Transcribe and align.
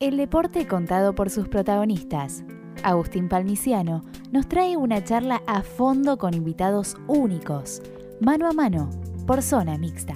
El 0.00 0.16
deporte 0.16 0.68
contado 0.68 1.12
por 1.16 1.28
sus 1.28 1.48
protagonistas. 1.48 2.44
Agustín 2.84 3.28
Palmiciano 3.28 4.04
nos 4.30 4.46
trae 4.46 4.76
una 4.76 5.02
charla 5.02 5.42
a 5.48 5.62
fondo 5.62 6.18
con 6.18 6.34
invitados 6.34 6.96
únicos, 7.08 7.82
mano 8.20 8.46
a 8.46 8.52
mano, 8.52 8.90
por 9.26 9.42
zona 9.42 9.76
mixta. 9.76 10.14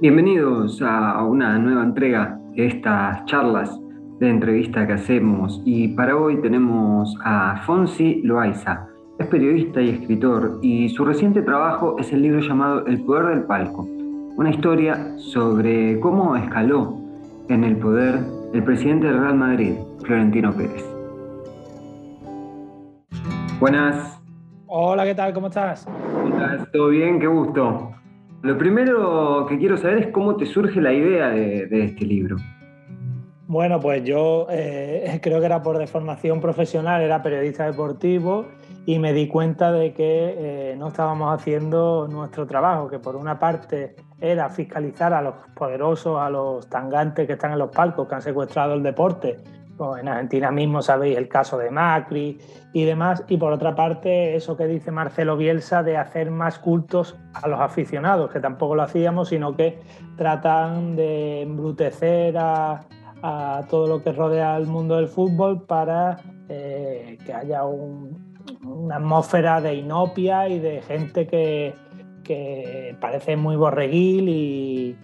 Bienvenidos 0.00 0.80
a 0.80 1.22
una 1.22 1.58
nueva 1.58 1.82
entrega 1.82 2.40
de 2.56 2.68
estas 2.68 3.22
charlas 3.26 3.78
de 4.20 4.30
entrevista 4.30 4.86
que 4.86 4.94
hacemos 4.94 5.60
y 5.66 5.88
para 5.88 6.16
hoy 6.16 6.40
tenemos 6.40 7.14
a 7.22 7.60
Fonsi 7.66 8.22
Loaiza. 8.22 8.88
Es 9.18 9.26
periodista 9.26 9.82
y 9.82 9.90
escritor 9.90 10.60
y 10.62 10.88
su 10.88 11.04
reciente 11.04 11.42
trabajo 11.42 11.96
es 11.98 12.10
el 12.10 12.22
libro 12.22 12.40
llamado 12.40 12.86
El 12.86 13.04
Poder 13.04 13.34
del 13.34 13.42
Palco 13.42 13.99
una 14.40 14.48
historia 14.48 15.18
sobre 15.18 16.00
cómo 16.00 16.34
escaló 16.34 16.96
en 17.50 17.62
el 17.62 17.76
poder 17.76 18.20
el 18.54 18.64
presidente 18.64 19.06
del 19.06 19.20
Real 19.20 19.34
Madrid, 19.34 19.74
Florentino 20.02 20.50
Pérez. 20.50 20.82
Buenas. 23.60 24.18
Hola, 24.66 25.04
¿qué 25.04 25.14
tal? 25.14 25.34
¿Cómo 25.34 25.48
estás? 25.48 25.84
¿Cómo 25.84 26.28
estás? 26.28 26.72
¿Todo 26.72 26.88
bien? 26.88 27.20
Qué 27.20 27.26
gusto. 27.26 27.90
Lo 28.40 28.56
primero 28.56 29.44
que 29.46 29.58
quiero 29.58 29.76
saber 29.76 29.98
es 29.98 30.06
cómo 30.06 30.34
te 30.36 30.46
surge 30.46 30.80
la 30.80 30.94
idea 30.94 31.28
de, 31.28 31.84
este 31.84 32.06
libro. 32.06 32.36
Bueno, 33.46 33.78
pues 33.78 34.04
yo 34.04 34.46
eh, 34.48 35.18
creo 35.22 35.40
que 35.40 35.46
era 35.46 35.62
por 35.62 35.76
deformación 35.76 36.40
profesional, 36.40 37.02
era 37.02 37.22
periodista 37.22 37.66
deportivo 37.66 38.46
y 38.86 38.98
me 38.98 39.12
di 39.12 39.28
cuenta 39.28 39.72
de 39.72 39.92
que 39.92 40.72
eh, 40.72 40.76
no 40.76 40.88
estábamos 40.88 41.34
haciendo 41.34 42.08
nuestro 42.08 42.46
trabajo, 42.46 42.88
que 42.88 42.98
por 42.98 43.16
una 43.16 43.38
parte 43.38 43.94
era 44.20 44.48
fiscalizar 44.48 45.12
a 45.12 45.22
los 45.22 45.34
poderosos, 45.54 46.18
a 46.20 46.30
los 46.30 46.68
tangantes 46.68 47.26
que 47.26 47.34
están 47.34 47.52
en 47.52 47.58
los 47.58 47.70
palcos, 47.70 48.08
que 48.08 48.14
han 48.14 48.22
secuestrado 48.22 48.74
el 48.74 48.82
deporte. 48.82 49.38
Pues 49.76 50.02
en 50.02 50.08
Argentina 50.08 50.50
mismo 50.50 50.82
sabéis 50.82 51.16
el 51.16 51.28
caso 51.28 51.56
de 51.56 51.70
Macri 51.70 52.38
y 52.72 52.84
demás. 52.84 53.24
Y 53.28 53.38
por 53.38 53.52
otra 53.52 53.74
parte, 53.74 54.36
eso 54.36 54.56
que 54.56 54.66
dice 54.66 54.90
Marcelo 54.90 55.36
Bielsa 55.38 55.82
de 55.82 55.96
hacer 55.96 56.30
más 56.30 56.58
cultos 56.58 57.16
a 57.32 57.48
los 57.48 57.60
aficionados, 57.60 58.30
que 58.30 58.40
tampoco 58.40 58.74
lo 58.74 58.82
hacíamos, 58.82 59.28
sino 59.28 59.56
que 59.56 59.78
tratan 60.16 60.96
de 60.96 61.42
embrutecer 61.42 62.36
a, 62.38 62.82
todo 63.68 63.86
lo 63.86 64.02
que 64.02 64.12
rodea 64.12 64.56
el 64.56 64.66
mundo 64.66 64.96
del 64.96 65.06
fútbol 65.06 65.62
para 65.64 66.16
eh, 66.48 67.18
que 67.26 67.34
haya 67.34 67.64
un, 67.66 68.29
una 68.62 68.96
atmósfera 68.96 69.60
de 69.60 69.74
inopia 69.74 70.48
y 70.48 70.58
de 70.58 70.82
gente 70.82 71.26
que, 71.26 71.74
parece 73.00 73.36
muy 73.36 73.56
borreguil 73.56 74.28
y, 74.28 74.96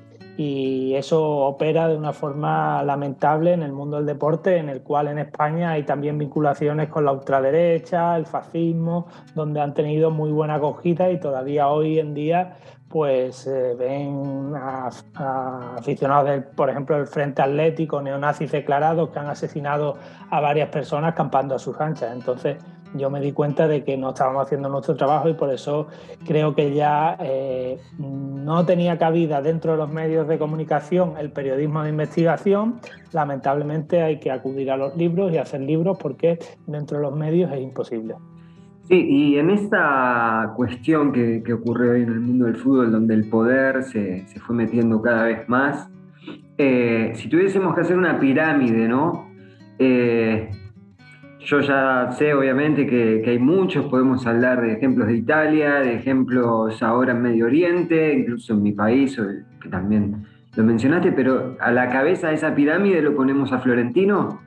eso 0.95 1.23
opera 1.23 1.89
de 1.89 1.97
una 1.97 2.13
forma 2.13 2.83
lamentable 2.83 3.53
en 3.53 3.63
el 3.63 3.73
mundo 3.73 3.97
del 3.97 4.07
deporte, 4.07 4.57
en 4.59 4.69
el 4.69 4.83
cual 4.83 5.09
en 5.09 5.19
España 5.19 5.73
hay 5.73 5.83
también 5.83 6.19
vinculaciones 6.19 6.89
con 6.89 7.05
la 7.05 7.13
ultraderecha, 7.13 8.17
el 8.17 8.27
fascismo, 8.27 9.07
donde 9.35 9.61
han 9.61 9.73
tenido 9.75 10.11
muy 10.11 10.31
buena 10.33 10.55
acogida 10.55 11.11
y 11.11 11.21
todavía 11.21 11.69
hoy 11.69 11.99
en 11.99 12.15
día 12.15 12.57
pues 12.89 13.47
eh, 13.47 13.75
ven 13.79 14.55
aficionados, 14.57 16.45
por 16.55 16.71
ejemplo, 16.71 16.97
del 16.97 17.07
Frente 17.07 17.43
Atlético, 17.43 18.01
neonazis 18.01 18.53
declarados 18.53 19.11
que 19.11 19.19
han 19.19 19.29
asesinado 19.29 19.99
a 20.31 20.41
varias 20.41 20.69
personas 20.69 21.15
campando 21.15 21.55
a 21.55 21.59
sus 21.59 21.79
anchas. 21.81 22.13
Entonces, 22.13 22.57
yo 22.95 23.11
me 23.11 23.21
di 23.21 23.33
cuenta 23.33 23.69
de 23.69 23.85
que 23.85 23.97
no 23.97 24.11
estábamos 24.11 24.47
haciendo 24.47 24.69
nuestro 24.69 24.97
trabajo 24.97 25.29
y 25.29 25.35
por 25.35 25.53
eso 25.53 25.89
creo 26.27 26.55
que 26.55 26.75
ya 26.75 27.17
eh, 27.21 27.79
no 27.99 28.65
tenía 28.65 28.99
cabida 28.99 29.43
dentro 29.43 29.73
de 29.73 29.79
los 29.79 29.93
medios 29.93 30.29
de 30.29 30.39
comunicación 30.39 31.15
el 31.19 31.31
periodismo 31.31 31.83
de 31.83 31.91
investigación. 31.91 32.81
Lamentablemente 33.13 34.03
hay 34.03 34.19
que 34.19 34.31
acudir 34.31 34.71
a 34.71 34.77
los 34.77 34.97
libros 34.97 35.33
y 35.33 35.39
hacer 35.39 35.61
libros 35.61 35.99
porque 35.99 36.39
dentro 36.67 36.99
de 36.99 37.03
los 37.05 37.17
medios 37.17 37.53
es 37.53 37.61
imposible. 37.61 38.15
Sí, 38.89 39.05
y 39.09 39.39
en 39.39 39.51
esta 39.51 40.53
cuestión 40.55 41.11
que, 41.11 41.43
ocurre 41.53 41.91
hoy 41.91 42.03
en 42.03 42.09
el 42.09 42.21
mundo 42.21 42.45
del 42.45 42.57
fútbol, 42.57 42.93
donde 42.93 43.15
el 43.15 43.29
poder 43.29 43.83
se, 43.83 44.25
fue 44.39 44.55
metiendo 44.55 45.03
cada 45.03 45.25
vez 45.25 45.49
más, 45.49 45.91
eh, 46.57 47.11
si 47.17 47.29
tuviésemos 47.29 47.75
que 47.75 47.81
hacer 47.81 47.97
una 47.97 48.21
pirámide, 48.21 48.87
¿no? 48.87 49.29
Eh, 49.81 50.51
yo 51.47 51.61
ya 51.61 52.11
sé, 52.19 52.35
obviamente, 52.35 52.89
que, 52.89 53.23
hay 53.25 53.39
muchos, 53.39 53.87
podemos 53.87 54.27
hablar 54.27 54.61
de 54.61 54.73
ejemplos 54.73 55.07
de 55.07 55.17
Italia, 55.17 55.75
de 55.75 55.95
ejemplos 55.95 56.83
ahora 56.83 57.13
en 57.13 57.23
Medio 57.23 57.47
Oriente, 57.47 58.15
incluso 58.15 58.55
en 58.55 58.65
mi 58.65 58.73
país, 58.73 59.17
que 59.63 59.69
también 59.69 60.27
lo 60.57 60.65
mencionaste, 60.65 61.13
pero 61.13 61.57
a 61.61 61.71
la 61.71 61.89
cabeza 61.89 62.29
de 62.29 62.35
esa 62.35 62.53
pirámide 62.53 63.01
lo 63.01 63.15
ponemos 63.15 63.53
a 63.53 63.61
Florentino. 63.61 64.41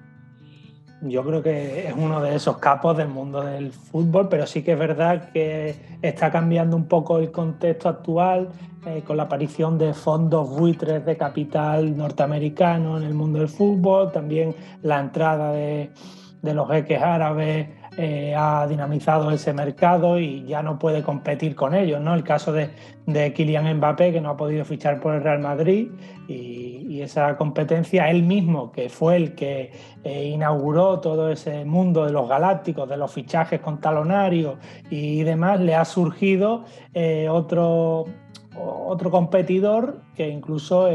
Yo 1.01 1.23
creo 1.23 1.41
que 1.41 1.87
es 1.87 1.93
uno 1.95 2.21
de 2.21 2.35
esos 2.35 2.57
capos 2.57 2.97
del 2.97 3.07
mundo 3.07 3.41
del 3.45 3.71
fútbol, 3.71 4.27
pero 4.27 4.45
sí 4.45 4.61
que 4.61 4.73
es 4.73 4.79
verdad 4.79 5.31
que 5.31 5.75
está 6.01 6.29
cambiando 6.29 6.75
un 6.75 6.89
poco 6.89 7.19
el 7.19 7.31
contexto 7.31 7.87
actual 7.87 8.49
eh, 8.85 9.03
con 9.07 9.15
la 9.15 9.23
aparición 9.23 9.77
de 9.77 9.93
fondos 9.93 10.49
buitres 10.49 11.05
de 11.05 11.15
capital 11.15 11.95
norteamericano 11.95 12.97
en 12.97 13.03
el 13.03 13.13
mundo 13.13 13.39
del 13.39 13.47
fútbol, 13.47 14.11
también 14.11 14.53
la 14.81 14.99
entrada 14.99 15.53
de, 15.53 15.91
de 16.41 16.53
los 16.53 16.69
jeques 16.69 17.01
árabes 17.01 17.67
eh, 17.97 18.33
ha 18.33 18.65
dinamizado 18.65 19.29
ese 19.31 19.51
mercado 19.51 20.19
y 20.19 20.45
ya 20.45 20.63
no 20.63 20.79
puede 20.79 21.03
competir 21.03 21.53
con 21.53 21.73
ellos. 21.73 21.99
¿no? 21.99 22.13
El 22.13 22.23
caso 22.23 22.53
de, 22.53 22.69
de 23.05 23.33
Kylian 23.33 23.75
Mbappé, 23.77 24.13
que 24.13 24.21
no 24.21 24.29
ha 24.29 24.37
podido 24.37 24.63
fichar 24.63 25.01
por 25.01 25.15
el 25.15 25.23
Real 25.23 25.39
Madrid, 25.39 25.89
y, 26.27 27.01
esa 27.01 27.37
competencia, 27.37 28.09
él 28.09 28.23
mismo, 28.23 28.73
que 28.73 28.89
fue 28.89 29.15
el 29.15 29.33
que 29.33 29.71
eh, 30.03 30.25
inauguró 30.25 30.99
todo 30.99 31.31
ese 31.31 31.63
mundo 31.63 32.05
de 32.05 32.11
los 32.11 32.27
galácticos, 32.27 32.89
de 32.89 32.97
los 32.97 33.13
fichajes 33.13 33.61
con 33.61 33.79
talonarios 33.79 34.57
y 34.89 35.23
demás, 35.23 35.61
le 35.61 35.75
ha 35.75 35.85
surgido 35.85 36.65
eh, 36.93 37.29
otro, 37.29 38.03
otro 38.57 39.11
competidor 39.11 40.01
que 40.13 40.27
incluso 40.27 40.89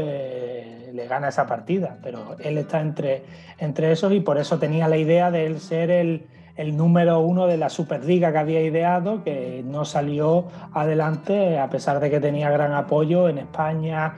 le 0.95 1.07
gana 1.07 1.27
esa 1.27 1.45
partida, 1.45 1.97
pero 2.01 2.35
él 2.39 2.57
está 2.57 2.81
entre, 2.81 3.23
entre 3.57 3.91
esos 3.91 4.13
y 4.13 4.21
por 4.21 4.37
eso 4.37 4.57
tenía 4.57 4.87
la 4.87 4.97
idea 4.97 5.29
de 5.31 5.45
él 5.45 5.59
ser 5.59 5.91
el 5.91 6.25
el 6.55 6.77
número 6.77 7.19
uno 7.19 7.47
de 7.47 7.57
la 7.57 7.69
Superliga 7.69 8.31
que 8.31 8.37
había 8.37 8.61
ideado, 8.61 9.23
que 9.23 9.63
no 9.65 9.83
salió 9.83 10.45
adelante 10.73 11.59
a 11.59 11.69
pesar 11.69 11.99
de 11.99 12.09
que 12.09 12.19
tenía 12.19 12.49
gran 12.49 12.71
apoyo 12.71 13.27
en 13.27 13.39
España 13.39 14.15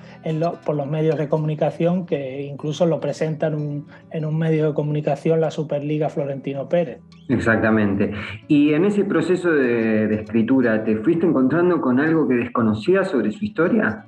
por 0.66 0.76
los 0.76 0.88
medios 0.88 1.18
de 1.18 1.28
comunicación, 1.28 2.06
que 2.06 2.44
incluso 2.44 2.86
lo 2.86 3.00
presentan 3.00 3.86
en 4.12 4.26
un 4.26 4.38
medio 4.38 4.68
de 4.68 4.74
comunicación 4.74 5.42
la 5.42 5.52
Superliga 5.52 6.10
Florentino 6.10 6.70
Pérez. 6.70 7.02
Exactamente. 7.30 8.12
Y 8.48 8.74
en 8.74 8.86
ese 8.86 9.04
proceso 9.04 9.52
de, 9.52 10.08
de 10.08 10.16
escritura, 10.16 10.84
¿te 10.84 10.96
fuiste 10.98 11.26
encontrando 11.26 11.82
con 11.82 12.00
algo 12.00 12.28
que 12.28 12.36
desconocías 12.36 13.10
sobre 13.10 13.32
su 13.32 13.46
historia? 13.46 14.06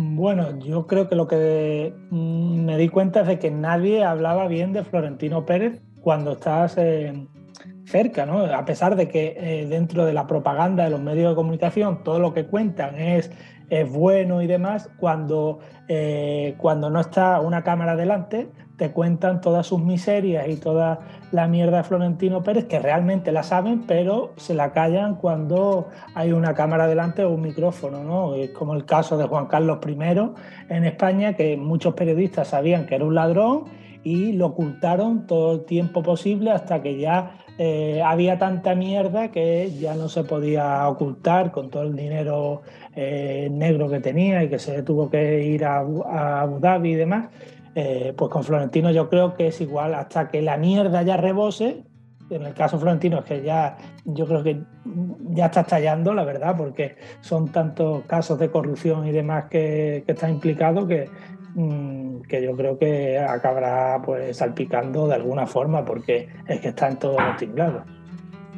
Bueno, 0.00 0.56
yo 0.60 0.86
creo 0.86 1.08
que 1.08 1.16
lo 1.16 1.26
que 1.26 1.92
me 2.12 2.78
di 2.78 2.88
cuenta 2.88 3.22
es 3.22 3.26
de 3.26 3.40
que 3.40 3.50
nadie 3.50 4.04
hablaba 4.04 4.46
bien 4.46 4.72
de 4.72 4.84
Florentino 4.84 5.44
Pérez 5.44 5.82
cuando 6.02 6.34
estás 6.34 6.78
eh, 6.78 7.26
cerca, 7.84 8.24
¿no? 8.24 8.44
A 8.44 8.64
pesar 8.64 8.94
de 8.94 9.08
que 9.08 9.34
eh, 9.36 9.66
dentro 9.66 10.06
de 10.06 10.12
la 10.12 10.28
propaganda 10.28 10.84
de 10.84 10.90
los 10.90 11.00
medios 11.00 11.30
de 11.30 11.34
comunicación 11.34 12.04
todo 12.04 12.20
lo 12.20 12.32
que 12.32 12.46
cuentan 12.46 12.94
es, 12.94 13.32
es 13.70 13.90
bueno 13.90 14.40
y 14.40 14.46
demás, 14.46 14.88
cuando, 15.00 15.58
eh, 15.88 16.54
cuando 16.58 16.90
no 16.90 17.00
está 17.00 17.40
una 17.40 17.64
cámara 17.64 17.96
delante, 17.96 18.48
te 18.78 18.92
cuentan 18.92 19.40
todas 19.40 19.66
sus 19.66 19.82
miserias 19.82 20.48
y 20.48 20.56
toda 20.56 21.00
la 21.32 21.48
mierda 21.48 21.78
de 21.78 21.82
Florentino 21.82 22.42
Pérez, 22.42 22.66
que 22.66 22.78
realmente 22.78 23.32
la 23.32 23.42
saben, 23.42 23.82
pero 23.86 24.32
se 24.36 24.54
la 24.54 24.72
callan 24.72 25.16
cuando 25.16 25.88
hay 26.14 26.32
una 26.32 26.54
cámara 26.54 26.86
delante 26.86 27.24
o 27.24 27.30
un 27.30 27.42
micrófono, 27.42 28.04
¿no? 28.04 28.36
Es 28.36 28.50
como 28.50 28.74
el 28.74 28.86
caso 28.86 29.18
de 29.18 29.24
Juan 29.24 29.46
Carlos 29.46 29.80
I 29.86 29.96
en 30.68 30.84
España, 30.84 31.34
que 31.34 31.56
muchos 31.56 31.94
periodistas 31.94 32.48
sabían 32.48 32.86
que 32.86 32.94
era 32.94 33.04
un 33.04 33.16
ladrón 33.16 33.64
y 34.04 34.32
lo 34.32 34.46
ocultaron 34.46 35.26
todo 35.26 35.54
el 35.54 35.64
tiempo 35.64 36.02
posible 36.02 36.52
hasta 36.52 36.80
que 36.80 36.98
ya 36.98 37.32
eh, 37.58 38.00
había 38.04 38.38
tanta 38.38 38.76
mierda 38.76 39.32
que 39.32 39.72
ya 39.72 39.94
no 39.96 40.08
se 40.08 40.22
podía 40.22 40.88
ocultar 40.88 41.50
con 41.50 41.70
todo 41.70 41.82
el 41.82 41.96
dinero 41.96 42.62
eh, 42.94 43.48
negro 43.50 43.90
que 43.90 43.98
tenía 43.98 44.44
y 44.44 44.48
que 44.48 44.60
se 44.60 44.84
tuvo 44.84 45.10
que 45.10 45.44
ir 45.44 45.64
a, 45.64 45.80
Abu 45.80 46.60
Dhabi 46.60 46.92
y 46.92 46.94
demás. 46.94 47.28
Eh, 47.80 48.12
pues 48.16 48.30
con 48.30 48.42
Florentino 48.42 48.90
yo 48.90 49.08
creo 49.08 49.36
que 49.36 49.48
es 49.48 49.60
igual 49.60 49.94
hasta 49.94 50.28
que 50.28 50.42
la 50.42 50.56
mierda 50.56 51.02
ya 51.02 51.16
rebose. 51.16 51.84
En 52.30 52.42
el 52.42 52.52
caso 52.52 52.78
Florentino 52.78 53.20
es 53.20 53.24
que 53.24 53.42
ya 53.42 53.76
yo 54.04 54.26
creo 54.26 54.42
que 54.42 54.60
ya 55.30 55.46
está 55.46 55.60
estallando, 55.60 56.12
la 56.12 56.24
verdad, 56.24 56.56
porque 56.56 56.96
son 57.20 57.48
tantos 57.48 58.02
casos 58.04 58.38
de 58.38 58.50
corrupción 58.50 59.06
y 59.06 59.12
demás 59.12 59.44
que, 59.48 60.02
que 60.04 60.12
está 60.12 60.28
implicado 60.28 60.86
que, 60.86 61.08
Mm, 61.54 62.20
que 62.28 62.40
yo 62.40 62.54
creo 62.56 62.78
que 62.78 63.18
acabará 63.18 64.00
pues 64.04 64.36
salpicando 64.36 65.08
de 65.08 65.14
alguna 65.14 65.44
forma 65.44 65.84
porque 65.84 66.28
es 66.46 66.60
que 66.60 66.68
está 66.68 66.88
en 66.88 66.98
todos 66.98 67.20
los 67.20 67.36
tinglados. 67.36 67.82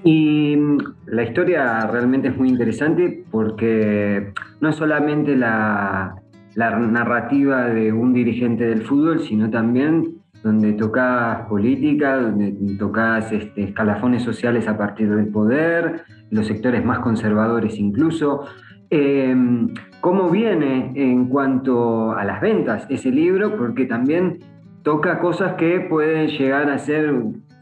Y 0.04 0.54
mm, 0.54 0.78
la 1.06 1.22
historia 1.22 1.86
realmente 1.86 2.28
es 2.28 2.36
muy 2.36 2.50
interesante 2.50 3.24
porque 3.30 4.32
no 4.60 4.68
es 4.68 4.76
solamente 4.76 5.34
la, 5.34 6.19
la 6.54 6.78
narrativa 6.78 7.66
de 7.66 7.92
un 7.92 8.12
dirigente 8.12 8.64
del 8.64 8.82
fútbol, 8.82 9.20
sino 9.20 9.50
también 9.50 10.20
donde 10.42 10.72
tocas 10.72 11.46
política, 11.46 12.16
donde 12.16 12.56
tocas 12.78 13.30
este, 13.30 13.64
escalafones 13.64 14.22
sociales 14.22 14.66
a 14.68 14.76
partir 14.76 15.14
del 15.14 15.28
poder, 15.28 16.02
los 16.30 16.46
sectores 16.46 16.84
más 16.84 17.00
conservadores 17.00 17.78
incluso. 17.78 18.44
Em, 18.88 19.68
¿Cómo 20.00 20.30
viene 20.30 20.92
en 20.94 21.26
cuanto 21.28 22.12
a 22.12 22.24
las 22.24 22.40
ventas 22.40 22.86
ese 22.88 23.10
libro? 23.10 23.56
Porque 23.56 23.84
también 23.84 24.38
toca 24.82 25.20
cosas 25.20 25.54
que 25.54 25.80
pueden 25.80 26.28
llegar 26.28 26.70
a 26.70 26.78
ser, 26.78 27.14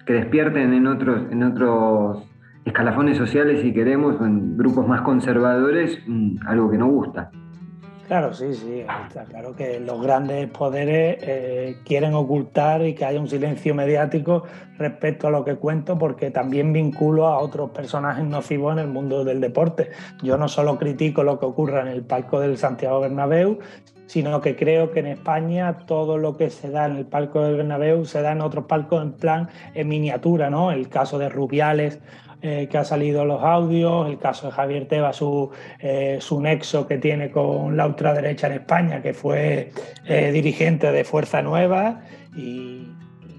que 0.06 0.12
despierten 0.12 0.72
en 0.72 0.86
otros, 0.86 1.22
en 1.30 1.42
otros 1.42 2.22
escalafones 2.64 3.16
sociales, 3.16 3.60
si 3.60 3.72
queremos, 3.72 4.20
en 4.20 4.56
grupos 4.56 4.86
más 4.86 5.02
conservadores, 5.02 5.98
mm, 6.06 6.36
algo 6.46 6.70
que 6.70 6.78
no 6.78 6.86
gusta. 6.86 7.30
Claro, 8.08 8.32
sí, 8.32 8.54
sí, 8.54 8.86
está 9.06 9.24
claro 9.26 9.54
que 9.54 9.78
los 9.80 10.00
grandes 10.00 10.48
poderes 10.48 11.18
eh, 11.20 11.76
quieren 11.84 12.14
ocultar 12.14 12.80
y 12.86 12.94
que 12.94 13.04
haya 13.04 13.20
un 13.20 13.28
silencio 13.28 13.74
mediático 13.74 14.44
respecto 14.78 15.28
a 15.28 15.30
lo 15.30 15.44
que 15.44 15.56
cuento 15.56 15.98
porque 15.98 16.30
también 16.30 16.72
vinculo 16.72 17.26
a 17.26 17.38
otros 17.38 17.68
personajes 17.68 18.24
nocivos 18.24 18.72
en 18.72 18.78
el 18.78 18.86
mundo 18.86 19.24
del 19.24 19.42
deporte. 19.42 19.90
Yo 20.22 20.38
no 20.38 20.48
solo 20.48 20.78
critico 20.78 21.22
lo 21.22 21.38
que 21.38 21.44
ocurra 21.44 21.82
en 21.82 21.88
el 21.88 22.02
palco 22.02 22.40
del 22.40 22.56
Santiago 22.56 23.00
Bernabéu, 23.00 23.58
sino 24.06 24.40
que 24.40 24.56
creo 24.56 24.90
que 24.90 25.00
en 25.00 25.08
España 25.08 25.80
todo 25.86 26.16
lo 26.16 26.38
que 26.38 26.48
se 26.48 26.70
da 26.70 26.86
en 26.86 26.96
el 26.96 27.04
palco 27.04 27.42
del 27.42 27.56
Bernabéu 27.56 28.06
se 28.06 28.22
da 28.22 28.32
en 28.32 28.40
otros 28.40 28.64
palcos 28.64 29.02
en 29.02 29.12
plan 29.12 29.50
en 29.74 29.86
miniatura, 29.86 30.48
¿no? 30.48 30.72
El 30.72 30.88
caso 30.88 31.18
de 31.18 31.28
Rubiales 31.28 32.00
eh, 32.40 32.68
que 32.70 32.78
ha 32.78 32.84
salido 32.84 33.24
los 33.24 33.42
audios, 33.42 34.08
el 34.08 34.16
caso 34.18 34.46
de 34.46 34.52
Javier 34.52 34.86
Teba, 34.86 35.12
su, 35.12 35.50
eh, 35.80 36.18
su 36.20 36.40
nexo 36.40 36.86
que 36.86 36.96
tiene 36.98 37.32
con 37.32 37.76
la 37.76 37.84
ultraderecha 37.84 38.46
en 38.46 38.52
España, 38.52 39.02
que 39.02 39.12
fue 39.12 39.72
eh, 40.06 40.30
dirigente 40.30 40.92
de 40.92 41.02
Fuerza 41.02 41.42
Nueva 41.42 42.02
y, 42.36 42.86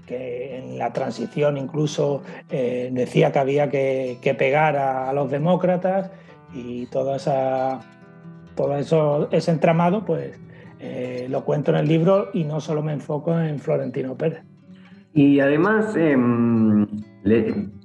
que 0.06 0.58
en 0.58 0.76
la 0.76 0.92
transición 0.92 1.56
incluso 1.56 2.24
decía 2.48 3.30
que 3.30 3.38
había 3.38 3.70
que, 3.70 4.34
pegar 4.36 4.76
a, 4.76 5.12
los 5.12 5.30
demócratas 5.30 6.10
y 6.52 6.86
todo, 6.86 7.14
esa, 7.14 7.78
todo 8.56 8.76
eso, 8.76 9.28
ese 9.30 9.52
entramado, 9.52 10.04
pues 10.04 10.36
lo 11.28 11.44
cuento 11.44 11.70
en 11.70 11.76
el 11.76 11.86
libro 11.86 12.30
y 12.34 12.42
no 12.42 12.60
solo 12.60 12.82
me 12.82 12.92
enfoco 12.92 13.38
en 13.38 13.60
Florentino 13.60 14.16
Pérez. 14.16 14.42
Y 15.14 15.38
además, 15.38 15.94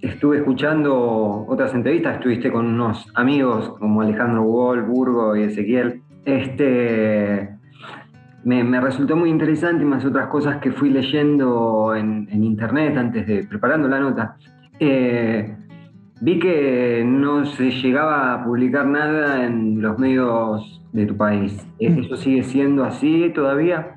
estuve 0.02 0.38
escuchando 0.38 1.46
otras 1.48 1.74
entrevistas, 1.74 2.16
estuviste 2.16 2.52
con 2.52 2.68
unos 2.68 3.06
amigos 3.16 3.70
como 3.80 4.02
Alejandro 4.02 4.44
Wall, 4.44 4.84
Burgo 4.84 5.36
y 5.36 5.44
Ezequiel. 5.44 6.02
Este, 6.24 7.50
me, 8.44 8.80
resultó 8.80 9.16
muy 9.16 9.30
interesante 9.30 9.84
y 9.84 9.88
más 9.88 10.06
otras 10.06 10.28
cosas 10.28 10.58
que 10.58 10.72
fui 10.72 10.90
leyendo 10.90 11.94
en, 11.96 12.28
internet 12.44 12.96
antes 12.98 13.28
de 13.28 13.44
preparando 13.44 13.88
la 13.88 14.00
nota. 14.00 14.38
Eh, 14.80 15.56
vi 16.22 16.40
que 16.40 17.04
no 17.06 17.46
se 17.46 17.72
llegaba 17.72 18.34
a 18.34 18.44
publicar 18.44 18.86
nada 18.86 19.46
en 19.46 19.82
los 19.82 19.98
medios 20.00 20.82
de 20.94 21.06
tu 21.06 21.18
país. 21.18 21.68
Mm. 21.80 22.00
¿Eso 22.00 22.16
sigue 22.16 22.44
siendo 22.44 22.84
así 22.84 23.32
todavía? 23.34 23.95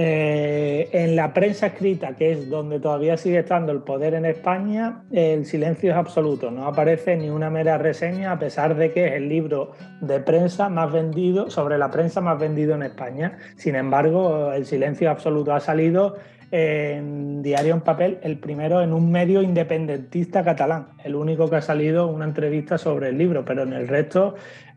Eh, 0.00 0.90
en 0.92 1.16
la 1.16 1.34
prensa 1.34 1.66
escrita, 1.66 2.14
que 2.14 2.30
es 2.30 2.48
donde 2.48 2.78
todavía 2.78 3.16
sigue 3.16 3.40
estando 3.40 3.72
el 3.72 3.80
poder 3.80 4.14
en 4.14 4.26
España, 4.26 5.02
el 5.10 5.44
silencio 5.44 5.90
es 5.90 5.96
absoluto. 5.96 6.52
No 6.52 6.68
aparece 6.68 7.16
ni 7.16 7.30
una 7.30 7.50
mera 7.50 7.78
reseña, 7.78 8.30
a 8.30 8.38
pesar 8.38 8.76
de 8.76 8.92
que 8.92 9.08
es 9.08 9.14
el 9.14 9.28
libro 9.28 9.72
de 10.00 10.20
prensa 10.20 10.68
más 10.68 10.92
vendido, 10.92 11.50
sobre 11.50 11.78
la 11.78 11.90
prensa 11.90 12.20
más 12.20 12.38
vendido 12.38 12.76
en 12.76 12.84
España. 12.84 13.38
Sin 13.56 13.74
embargo, 13.74 14.52
el 14.52 14.66
silencio 14.66 15.10
absoluto 15.10 15.52
ha 15.52 15.58
salido 15.58 16.14
en 16.52 17.42
Diario 17.42 17.74
en 17.74 17.80
Papel, 17.80 18.18
el 18.22 18.38
primero 18.38 18.80
en 18.82 18.92
un 18.92 19.10
medio 19.10 19.42
independentista 19.42 20.44
catalán, 20.44 20.90
el 21.02 21.16
único 21.16 21.50
que 21.50 21.56
ha 21.56 21.62
salido 21.62 22.06
una 22.06 22.24
entrevista 22.24 22.78
sobre 22.78 23.08
el 23.08 23.18
libro, 23.18 23.44
pero 23.44 23.64
en 23.64 23.72
el 23.72 23.88
resto, 23.88 24.36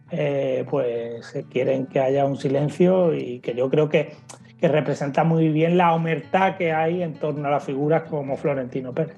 eh, 0.10 0.66
pues 0.68 1.32
quieren 1.52 1.86
que 1.86 2.00
haya 2.00 2.26
un 2.26 2.38
silencio 2.38 3.14
y 3.14 3.40
que 3.40 3.54
yo 3.54 3.70
creo 3.70 3.88
que 3.88 4.14
que 4.62 4.68
representa 4.68 5.24
muy 5.24 5.50
bien 5.50 5.76
la 5.76 5.94
omertad 5.94 6.56
que 6.56 6.72
hay 6.72 7.02
en 7.02 7.16
torno 7.16 7.48
a 7.48 7.52
las 7.52 7.66
figuras 7.66 8.04
como 8.04 8.38
Florentino 8.38 8.94
Pérez. 8.94 9.18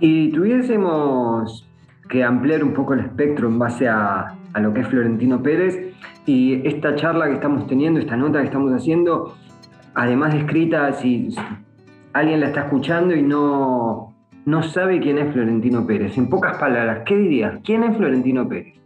Si 0.00 0.30
tuviésemos 0.30 1.68
que 2.08 2.24
ampliar 2.24 2.64
un 2.64 2.72
poco 2.72 2.94
el 2.94 3.00
espectro 3.00 3.48
en 3.48 3.58
base 3.58 3.86
a, 3.86 4.34
lo 4.58 4.72
que 4.72 4.80
es 4.80 4.88
Florentino 4.88 5.42
Pérez 5.42 5.94
y 6.24 6.66
esta 6.66 6.94
charla 6.96 7.26
que 7.26 7.34
estamos 7.34 7.66
teniendo, 7.66 8.00
esta 8.00 8.16
nota 8.16 8.38
que 8.38 8.46
estamos 8.46 8.72
haciendo, 8.72 9.36
además 9.94 10.32
de 10.32 10.40
escrita, 10.40 10.92
si 10.94 11.34
alguien 12.14 12.40
la 12.40 12.46
está 12.46 12.62
escuchando 12.62 13.14
y 13.14 13.22
no, 13.22 14.14
no 14.46 14.62
sabe 14.62 14.98
quién 15.00 15.18
es 15.18 15.30
Florentino 15.32 15.86
Pérez, 15.86 16.16
en 16.16 16.30
pocas 16.30 16.56
palabras, 16.56 17.00
¿qué 17.04 17.16
dirías? 17.16 17.60
¿Quién 17.64 17.84
es 17.84 17.96
Florentino 17.96 18.48
Pérez? 18.48 18.83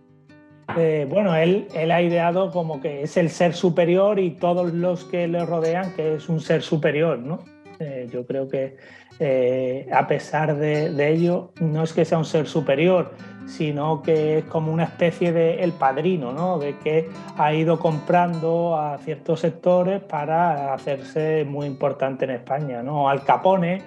Eh, 0.76 1.06
bueno, 1.08 1.34
él, 1.34 1.66
ha 1.90 2.02
ideado 2.02 2.50
como 2.50 2.80
que 2.80 3.02
es 3.02 3.16
el 3.16 3.30
ser 3.30 3.54
superior 3.54 4.18
y 4.18 4.32
todos 4.32 4.72
los 4.72 5.04
que 5.04 5.26
le 5.26 5.44
rodean 5.46 5.94
que 5.94 6.14
es 6.14 6.28
un 6.28 6.40
ser 6.40 6.62
superior, 6.62 7.18
¿no? 7.18 7.40
Eh, 7.80 8.08
yo 8.12 8.26
creo 8.26 8.48
que 8.48 8.76
eh, 9.20 9.88
a 9.92 10.06
pesar 10.06 10.56
de, 10.56 11.10
ello, 11.10 11.52
no 11.60 11.84
es 11.84 11.92
que 11.92 12.04
sea 12.04 12.18
un 12.18 12.24
ser 12.24 12.46
superior, 12.46 13.12
sino 13.46 14.02
que 14.02 14.38
es 14.38 14.44
como 14.44 14.70
una 14.70 14.84
especie 14.84 15.32
de 15.32 15.62
el 15.62 15.72
padrino, 15.72 16.32
¿no? 16.32 16.58
De 16.58 16.76
que 16.78 17.08
ha 17.38 17.54
ido 17.54 17.78
comprando 17.78 18.76
a 18.76 18.98
ciertos 18.98 19.40
sectores 19.40 20.02
para 20.02 20.74
hacerse 20.74 21.46
muy 21.46 21.66
importante 21.66 22.26
en 22.26 22.32
España, 22.32 22.82
¿no? 22.82 23.08
Al 23.08 23.24
Capone, 23.24 23.82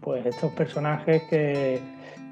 pues 0.00 0.26
estos 0.26 0.52
personajes 0.52 1.22
que 1.30 1.80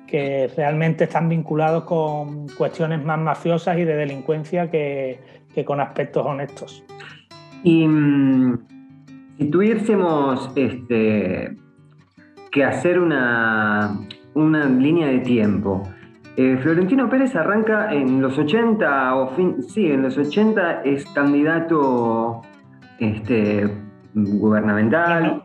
que 0.08 0.50
realmente 0.56 1.04
están 1.04 1.28
vinculados 1.28 1.84
con 1.84 2.48
cuestiones 2.48 3.04
más 3.04 3.18
mafiosas 3.18 3.78
y 3.78 3.84
de 3.84 3.94
delincuencia 3.94 4.70
que, 4.70 5.20
con 5.64 5.80
aspectos 5.80 6.24
honestos. 6.24 6.84
Y 7.64 7.86
mm, 7.86 8.58
si 9.38 9.50
tuviésemos 9.50 10.52
este, 10.54 11.56
que 12.52 12.64
hacer 12.64 13.00
una, 13.00 13.98
una 14.34 14.66
línea 14.66 15.08
de 15.08 15.18
tiempo, 15.18 15.82
eh, 16.36 16.56
Florentino 16.62 17.10
Pérez 17.10 17.34
arranca 17.34 17.92
en 17.92 18.22
los 18.22 18.38
80, 18.38 19.14
o 19.16 19.34
fin, 19.34 19.60
sí, 19.60 19.90
en 19.90 20.02
los 20.02 20.16
80 20.16 20.82
es 20.82 21.04
candidato 21.06 22.42
este, 23.00 23.68
gubernamental. 24.14 25.42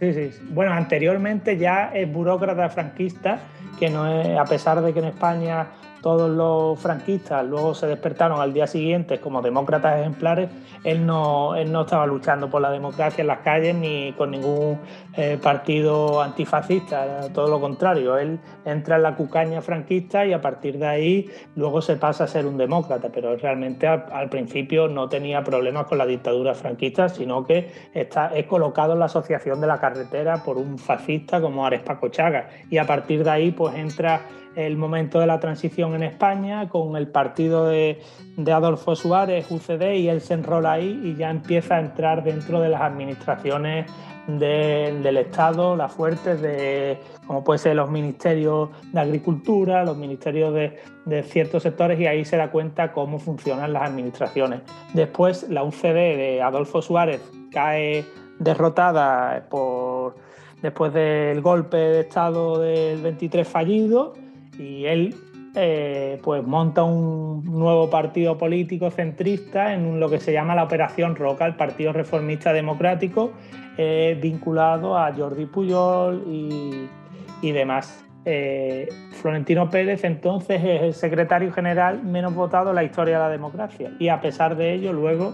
Sí, 0.00 0.12
sí. 0.12 0.30
Bueno, 0.50 0.72
anteriormente 0.72 1.56
ya 1.56 1.90
es 1.94 2.10
burócrata 2.10 2.68
franquista 2.68 3.40
que 3.78 3.88
no 3.90 4.06
es, 4.06 4.38
a 4.38 4.44
pesar 4.44 4.80
de 4.82 4.92
que 4.92 4.98
en 4.98 5.06
España 5.06 5.66
todos 6.06 6.30
los 6.30 6.78
franquistas 6.78 7.44
luego 7.44 7.74
se 7.74 7.88
despertaron 7.88 8.40
al 8.40 8.52
día 8.52 8.68
siguiente 8.68 9.18
como 9.18 9.42
demócratas 9.42 9.98
ejemplares, 9.98 10.48
él 10.84 11.04
no, 11.04 11.56
él 11.56 11.72
no 11.72 11.80
estaba 11.80 12.06
luchando 12.06 12.48
por 12.48 12.62
la 12.62 12.70
democracia 12.70 13.22
en 13.22 13.26
las 13.26 13.40
calles 13.40 13.74
ni 13.74 14.12
con 14.12 14.30
ningún 14.30 14.78
eh, 15.16 15.36
partido 15.42 16.22
antifascista, 16.22 17.22
todo 17.34 17.48
lo 17.48 17.60
contrario, 17.60 18.16
él 18.18 18.38
entra 18.64 18.94
en 18.94 19.02
la 19.02 19.16
cucaña 19.16 19.60
franquista 19.62 20.24
y 20.24 20.32
a 20.32 20.40
partir 20.40 20.78
de 20.78 20.86
ahí 20.86 21.30
luego 21.56 21.82
se 21.82 21.96
pasa 21.96 22.22
a 22.22 22.28
ser 22.28 22.46
un 22.46 22.56
demócrata, 22.56 23.08
pero 23.12 23.34
realmente 23.36 23.88
al, 23.88 24.28
principio 24.28 24.86
no 24.86 25.08
tenía 25.08 25.42
problemas 25.42 25.86
con 25.86 25.98
la 25.98 26.06
dictadura 26.06 26.54
franquista, 26.54 27.08
sino 27.08 27.44
que 27.44 27.72
está, 27.94 28.28
es 28.28 28.46
colocado 28.46 28.92
en 28.92 29.00
la 29.00 29.06
asociación 29.06 29.60
de 29.60 29.66
la 29.66 29.80
carretera 29.80 30.36
por 30.44 30.56
un 30.56 30.78
fascista 30.78 31.40
como 31.40 31.66
Ares 31.66 31.80
Paco 31.80 32.10
Chagas 32.10 32.44
y 32.70 32.78
a 32.78 32.86
partir 32.86 33.24
de 33.24 33.30
ahí 33.30 33.50
pues 33.50 33.74
entra 33.74 34.20
el 34.56 34.76
momento 34.78 35.20
de 35.20 35.26
la 35.26 35.38
transición 35.38 35.94
en 35.96 36.04
España 36.04 36.68
con 36.68 36.96
el 36.96 37.08
partido 37.08 37.66
de, 37.66 38.00
Adolfo 38.46 38.94
Suárez, 38.94 39.50
UCD, 39.50 39.94
y 39.94 40.08
él 40.08 40.20
se 40.20 40.34
enrola 40.34 40.72
ahí 40.72 41.00
y 41.04 41.16
ya 41.16 41.30
empieza 41.30 41.76
a 41.76 41.80
entrar 41.80 42.22
dentro 42.22 42.60
de 42.60 42.68
las 42.68 42.82
administraciones 42.82 43.90
del 44.26 45.16
Estado, 45.16 45.76
las 45.76 45.92
fuertes, 45.92 46.40
de, 46.40 46.98
como 47.26 47.44
puede 47.44 47.58
ser 47.58 47.76
los 47.76 47.90
ministerios 47.90 48.70
de 48.92 49.00
Agricultura, 49.00 49.84
los 49.84 49.96
ministerios 49.96 50.52
de, 50.52 50.80
de, 51.04 51.22
ciertos 51.22 51.62
sectores, 51.62 51.98
y 52.00 52.06
ahí 52.06 52.24
se 52.24 52.36
da 52.36 52.50
cuenta 52.50 52.92
cómo 52.92 53.18
funcionan 53.18 53.72
las 53.72 53.84
administraciones. 53.84 54.62
Después, 54.94 55.48
la 55.48 55.62
UCD 55.62 55.94
de 55.94 56.42
Adolfo 56.42 56.82
Suárez 56.82 57.22
cae 57.52 58.04
derrotada 58.38 59.46
por, 59.48 60.16
después 60.62 60.92
del 60.92 61.40
golpe 61.40 61.76
de 61.76 62.00
Estado 62.00 62.58
del 62.58 63.00
23 63.02 63.46
fallido 63.46 64.14
y 64.58 64.86
él 64.86 65.14
eh, 65.58 66.20
pues 66.22 66.46
monta 66.46 66.84
un 66.84 67.42
nuevo 67.44 67.88
partido 67.88 68.36
político 68.36 68.90
centrista 68.90 69.72
en 69.72 69.98
lo 69.98 70.10
que 70.10 70.20
se 70.20 70.34
llama 70.34 70.54
la 70.54 70.64
Operación 70.64 71.16
Roca, 71.16 71.46
el 71.46 71.56
Partido 71.56 71.94
Reformista 71.94 72.52
Democrático, 72.52 73.32
eh, 73.78 74.18
vinculado 74.20 74.98
a 74.98 75.10
Jordi 75.14 75.46
Puyol 75.46 76.24
y, 76.26 77.52
demás. 77.52 78.04
Eh, 78.26 78.88
Florentino 79.12 79.70
Pérez 79.70 80.04
entonces 80.04 80.62
es 80.62 80.82
el 80.82 80.94
secretario 80.94 81.50
general 81.52 82.02
menos 82.02 82.34
votado 82.34 82.70
en 82.70 82.76
la 82.76 82.84
historia 82.84 83.18
de 83.18 83.22
la 83.22 83.30
democracia 83.30 83.92
y 84.00 84.08
a 84.08 84.20
pesar 84.20 84.56
de 84.56 84.74
ello 84.74 84.92
luego 84.92 85.32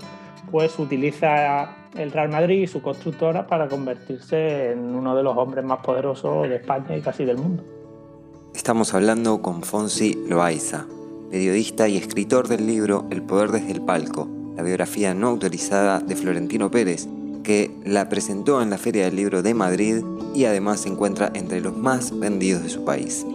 pues 0.51 0.79
utiliza 0.79 1.75
el 1.97 2.13
Real 2.13 2.29
Madrid 2.29 2.63
y 2.63 2.67
su 2.67 2.83
constructora 2.83 3.47
para 3.47 3.67
convertirse 3.67 4.73
en 4.73 4.95
uno 4.95 5.17
de 5.17 5.23
los 5.23 5.37
hombres 5.37 5.65
más 5.65 5.79
poderosos 5.79 6.49
de 6.49 6.57
España 6.57 6.95
y 6.95 7.01
casi 7.01 7.25
del 7.25 7.39
mundo. 7.39 7.82
Estamos 8.55 8.93
hablando 8.93 9.41
con 9.41 9.63
Fonsi 9.63 10.27
Loaiza, 10.29 10.85
periodista 11.31 11.89
y 11.89 11.97
escritor 11.97 12.49
del 12.49 12.67
libro 12.67 13.07
El 13.11 13.23
poder 13.23 13.51
desde 13.51 13.73
el 13.73 13.81
palco, 13.81 14.29
la 14.57 14.63
biografía 14.63 15.15
no 15.15 15.29
autorizada 15.29 16.01
de 16.01 16.15
Florentino 16.15 16.71
Pérez, 16.71 17.09
que 17.43 17.71
la 17.85 18.11
presentó 18.11 18.61
en 18.61 18.69
la 18.69 18.77
Feria 18.77 19.07
del 19.07 19.17
Libro 19.17 19.43
de 19.43 19.55
Madrid 19.55 20.05
y 20.35 20.45
además 20.45 20.81
se 20.81 20.91
encuentra 20.91 21.31
entre 21.35 21.61
los 21.61 21.77
más 21.77 22.17
vendidos 22.19 22.63
de 22.63 22.69
su 22.69 22.85
país. 22.85 23.27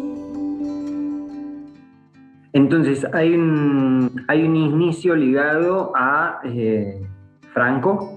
Entonces, 2.54 3.06
hay 3.14 3.34
un, 3.34 4.24
hay 4.28 4.44
un 4.44 4.56
inicio 4.56 5.16
ligado 5.16 5.92
a 5.96 6.40
eh, 6.46 7.02
Franco, 7.54 8.17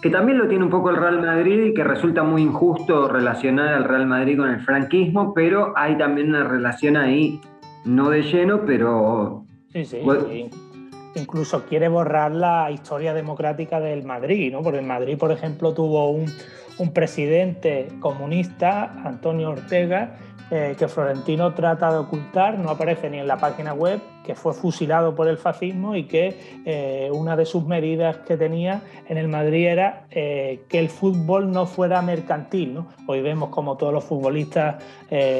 que 0.00 0.10
también 0.10 0.38
lo 0.38 0.46
tiene 0.46 0.64
un 0.64 0.70
poco 0.70 0.90
el 0.90 0.96
Real 0.96 1.20
Madrid 1.20 1.66
y 1.66 1.74
que 1.74 1.82
resulta 1.82 2.22
muy 2.22 2.42
injusto 2.42 3.08
relacionar 3.08 3.74
al 3.74 3.84
Real 3.84 4.06
Madrid 4.06 4.36
con 4.38 4.50
el 4.50 4.60
franquismo, 4.60 5.34
pero 5.34 5.72
hay 5.76 5.98
también 5.98 6.28
una 6.28 6.44
relación 6.44 6.96
ahí, 6.96 7.40
no 7.84 8.10
de 8.10 8.22
lleno, 8.22 8.64
pero... 8.64 9.44
Sí, 9.72 9.84
sí. 9.84 9.98
Incluso 11.14 11.64
quiere 11.66 11.88
borrar 11.88 12.32
la 12.32 12.70
historia 12.70 13.12
democrática 13.12 13.80
del 13.80 14.04
Madrid, 14.04 14.52
¿no? 14.52 14.62
Porque 14.62 14.78
el 14.78 14.86
Madrid, 14.86 15.18
por 15.18 15.32
ejemplo, 15.32 15.74
tuvo 15.74 16.10
un, 16.10 16.26
un 16.78 16.92
presidente 16.92 17.88
comunista, 17.98 18.92
Antonio 19.04 19.50
Ortega, 19.50 20.16
eh, 20.50 20.76
que 20.78 20.88
Florentino 20.88 21.52
trata 21.52 21.92
de 21.92 21.98
ocultar, 21.98 22.58
no 22.58 22.70
aparece 22.70 23.10
ni 23.10 23.18
en 23.18 23.26
la 23.26 23.36
página 23.36 23.74
web, 23.74 24.00
que 24.24 24.34
fue 24.34 24.54
fusilado 24.54 25.14
por 25.14 25.28
el 25.28 25.36
fascismo 25.36 25.94
y 25.94 26.04
que 26.04 26.62
eh, 26.64 27.10
una 27.12 27.36
de 27.36 27.44
sus 27.44 27.66
medidas 27.66 28.16
que 28.18 28.38
tenía 28.38 28.80
en 29.08 29.18
el 29.18 29.28
Madrid 29.28 29.66
era 29.66 30.06
eh, 30.10 30.64
que 30.68 30.78
el 30.78 30.88
fútbol 30.88 31.50
no 31.50 31.66
fuera 31.66 32.00
mercantil. 32.00 32.80
Hoy 33.06 33.20
vemos 33.20 33.50
como 33.50 33.76
todos 33.76 33.92
los 33.92 34.04
futbolistas 34.04 34.82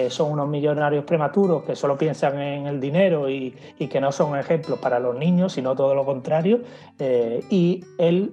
son 0.08 0.32
unos 0.32 0.48
millonarios 0.48 1.04
prematuros 1.04 1.62
que 1.64 1.76
solo 1.76 1.98
piensan 1.98 2.40
en 2.40 2.66
el 2.66 2.80
dinero 2.80 3.28
y, 3.28 3.54
y, 3.78 3.86
que 3.86 4.00
no 4.00 4.12
son 4.12 4.38
ejemplos 4.38 4.78
para 4.78 4.98
los 4.98 5.14
niños, 5.14 5.52
sino 5.52 5.74
todo 5.74 5.94
lo 5.94 6.06
contrario. 6.06 6.60
y 6.98 7.84
él 7.98 8.32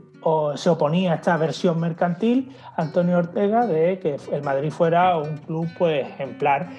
se 0.55 0.69
oponía 0.69 1.13
a 1.13 1.15
esta 1.15 1.37
versión 1.37 1.79
mercantil, 1.79 2.55
Antonio 2.77 3.19
Ortega, 3.19 3.67
de 3.67 3.99
que 3.99 4.17
el 4.31 4.43
Madrid 4.43 4.71
fuera 4.71 5.17
un 5.17 5.37
club 5.37 5.67
pues, 5.77 6.07
ejemplar. 6.07 6.69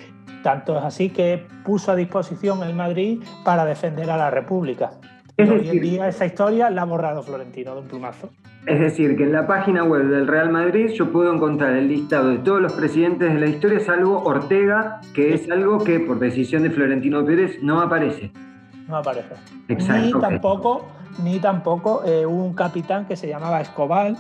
Tanto 0.43 0.77
es 0.77 0.85
así 0.85 1.11
que 1.11 1.47
puso 1.65 1.93
a 1.93 1.97
disposición 1.97 2.63
el 2.63 2.75
Madrid 2.75 3.23
para 3.45 3.65
defender 3.65 4.11
a 4.11 4.17
la 4.17 4.31
República. 4.31 4.93
y 5.37 5.43
hoy 5.43 5.69
en 5.69 5.81
día 5.81 6.09
esa 6.09 6.27
historia 6.27 6.71
la 6.71 6.83
ha 6.83 6.85
borrado 6.85 7.23
Florentino 7.23 7.75
de 7.75 7.81
un 7.83 7.89
plumazo. 7.89 8.31
Es 8.67 8.81
decir, 8.81 9.17
que 9.17 9.23
en 9.23 9.33
la 9.33 9.47
página 9.47 9.85
web 9.85 10.09
del 10.09 10.27
Real 10.27 10.51
Madrid 10.51 10.91
yo 10.93 11.13
puedo 11.13 11.33
encontrar 11.33 11.77
el 11.77 11.87
listado 11.87 12.31
de 12.31 12.39
todos 12.39 12.61
los 12.61 12.73
presidentes 12.73 13.33
de 13.33 13.39
la 13.39 13.47
historia, 13.47 13.79
salvo 13.79 14.25
Ortega, 14.25 15.01
que 15.15 15.35
es 15.35 15.49
algo 15.49 15.85
que 15.85 16.01
por 16.01 16.19
decisión 16.19 16.65
de 16.65 16.71
Florentino 16.71 17.25
Pérez 17.25 17.63
no 17.63 17.81
aparece. 17.81 18.33
No 18.89 18.97
aparece. 18.97 19.35
Exacto. 19.69 20.17
Ni 20.17 20.21
tampoco 20.21 20.96
ni 21.23 21.39
tampoco 21.39 22.03
eh, 22.05 22.27
un 22.27 22.55
capitán 22.55 23.07
que 23.07 23.17
se 23.17 23.29
llamaba 23.29 23.61
Escobar, 23.61 24.15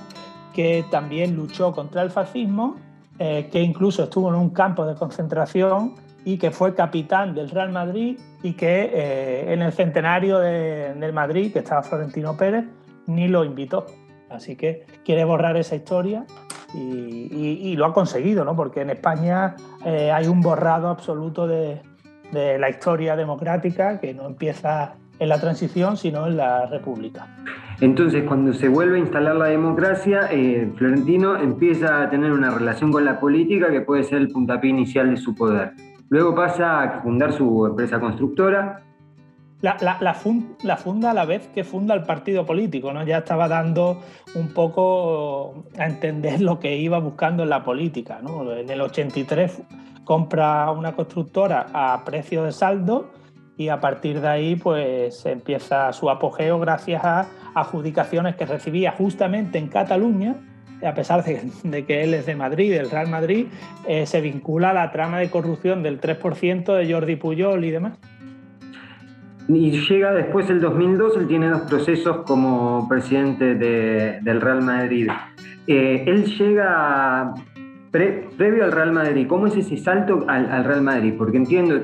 que 0.54 0.84
también 0.90 1.36
luchó 1.36 1.72
contra 1.72 2.02
el 2.02 2.10
fascismo, 2.10 2.76
eh, 3.18 3.48
que 3.50 3.60
incluso 3.60 4.04
estuvo 4.04 4.28
en 4.28 4.36
un 4.36 4.50
campo 4.50 4.86
de 4.86 4.94
concentración 4.94 5.94
y 6.24 6.38
que 6.38 6.50
fue 6.50 6.74
capitán 6.74 7.34
del 7.34 7.50
Real 7.50 7.70
Madrid 7.70 8.18
y 8.42 8.54
que 8.54 8.90
eh, 8.92 9.52
en 9.52 9.62
el 9.62 9.72
centenario 9.72 10.38
del 10.38 11.12
Madrid, 11.12 11.52
que 11.52 11.60
estaba 11.60 11.82
Florentino 11.82 12.36
Pérez, 12.36 12.64
ni 13.06 13.28
lo 13.28 13.44
invitó. 13.44 13.86
Así 14.28 14.56
que 14.56 14.84
quiere 15.04 15.24
borrar 15.24 15.56
esa 15.56 15.76
historia 15.76 16.26
y, 16.74 17.76
lo 17.76 17.86
ha 17.86 17.92
conseguido, 17.92 18.44
¿no? 18.44 18.56
porque 18.56 18.80
en 18.80 18.90
España 18.90 19.54
hay 19.84 20.26
un 20.26 20.40
borrado 20.40 20.88
absoluto 20.88 21.46
de 21.46 21.80
la 22.32 22.68
historia 22.68 23.14
democrática 23.14 24.00
que 24.00 24.12
no 24.14 24.26
empieza 24.26 24.94
en 25.18 25.28
la 25.28 25.40
transición, 25.40 25.96
sino 25.96 26.26
en 26.26 26.36
la 26.36 26.66
república. 26.66 27.26
Entonces, 27.80 28.24
cuando 28.24 28.54
se 28.54 28.68
vuelve 28.68 28.96
a 28.96 29.00
instalar 29.00 29.36
la 29.36 29.46
democracia, 29.46 30.28
eh, 30.30 30.72
Florentino 30.76 31.36
empieza 31.36 32.02
a 32.02 32.10
tener 32.10 32.32
una 32.32 32.50
relación 32.50 32.90
con 32.90 33.04
la 33.04 33.20
política 33.20 33.70
que 33.70 33.82
puede 33.82 34.04
ser 34.04 34.18
el 34.18 34.28
puntapié 34.28 34.70
inicial 34.70 35.10
de 35.10 35.16
su 35.16 35.34
poder. 35.34 35.72
Luego 36.08 36.34
pasa 36.34 36.82
a 36.82 37.02
fundar 37.02 37.32
su 37.32 37.66
empresa 37.66 38.00
constructora. 38.00 38.82
La, 39.60 39.76
la, 40.00 40.14
funda 40.76 41.10
a 41.10 41.14
la 41.14 41.24
vez 41.24 41.48
que 41.48 41.64
funda 41.64 41.94
el 41.94 42.02
partido 42.02 42.46
político, 42.46 42.92
¿no? 42.92 43.04
Ya 43.04 43.18
estaba 43.18 43.48
dando 43.48 44.00
un 44.34 44.48
poco 44.48 45.64
a 45.78 45.86
entender 45.86 46.40
lo 46.40 46.60
que 46.60 46.76
iba 46.76 46.98
buscando 46.98 47.42
en 47.42 47.50
la 47.50 47.64
política, 47.64 48.20
¿no? 48.22 48.52
En 48.52 48.70
el 48.70 48.80
83 48.80 49.62
compra 50.04 50.70
una 50.70 50.92
constructora 50.92 51.66
a 51.72 52.04
precio 52.04 52.44
de 52.44 52.52
saldo 52.52 53.10
y 53.56 53.68
a 53.68 53.80
partir 53.80 54.20
de 54.20 54.28
ahí 54.28 54.56
pues 54.56 55.24
empieza 55.26 55.92
su 55.92 56.10
apogeo 56.10 56.58
gracias 56.60 57.04
a 57.04 57.26
adjudicaciones 57.54 58.36
que 58.36 58.46
recibía 58.46 58.92
justamente 58.92 59.58
en 59.58 59.68
Cataluña, 59.68 60.36
a 60.84 60.94
pesar 60.94 61.24
de, 61.24 61.84
que 61.84 62.04
él 62.04 62.14
es 62.14 62.26
de 62.26 62.36
Madrid, 62.36 62.72
del 62.72 62.90
Real 62.90 63.08
Madrid, 63.08 63.46
eh, 63.88 64.06
se 64.06 64.20
vincula 64.20 64.70
a 64.70 64.74
la 64.74 64.92
trama 64.92 65.18
de 65.18 65.30
corrupción 65.30 65.82
del 65.82 66.00
3% 66.00 66.76
de 66.76 66.92
Jordi 66.92 67.16
Puyol 67.16 67.64
y 67.64 67.70
demás. 67.70 67.98
Y 69.48 69.70
llega 69.88 70.12
después 70.12 70.50
el 70.50 70.60
2002, 70.60 71.16
él 71.18 71.28
tiene 71.28 71.48
dos 71.48 71.62
procesos 71.62 72.18
como 72.26 72.88
presidente 72.88 73.54
del 73.54 74.40
Real 74.40 74.60
Madrid. 74.60 75.08
Eh, 75.68 76.04
él 76.06 76.24
llega 76.36 77.32
previo 78.36 78.64
al 78.64 78.72
Real 78.72 78.92
Madrid, 78.92 79.26
¿cómo 79.28 79.46
es 79.46 79.56
ese 79.56 79.76
salto 79.76 80.24
al, 80.28 80.64
Real 80.64 80.82
Madrid? 80.82 81.14
Porque 81.16 81.36
entiendo, 81.36 81.80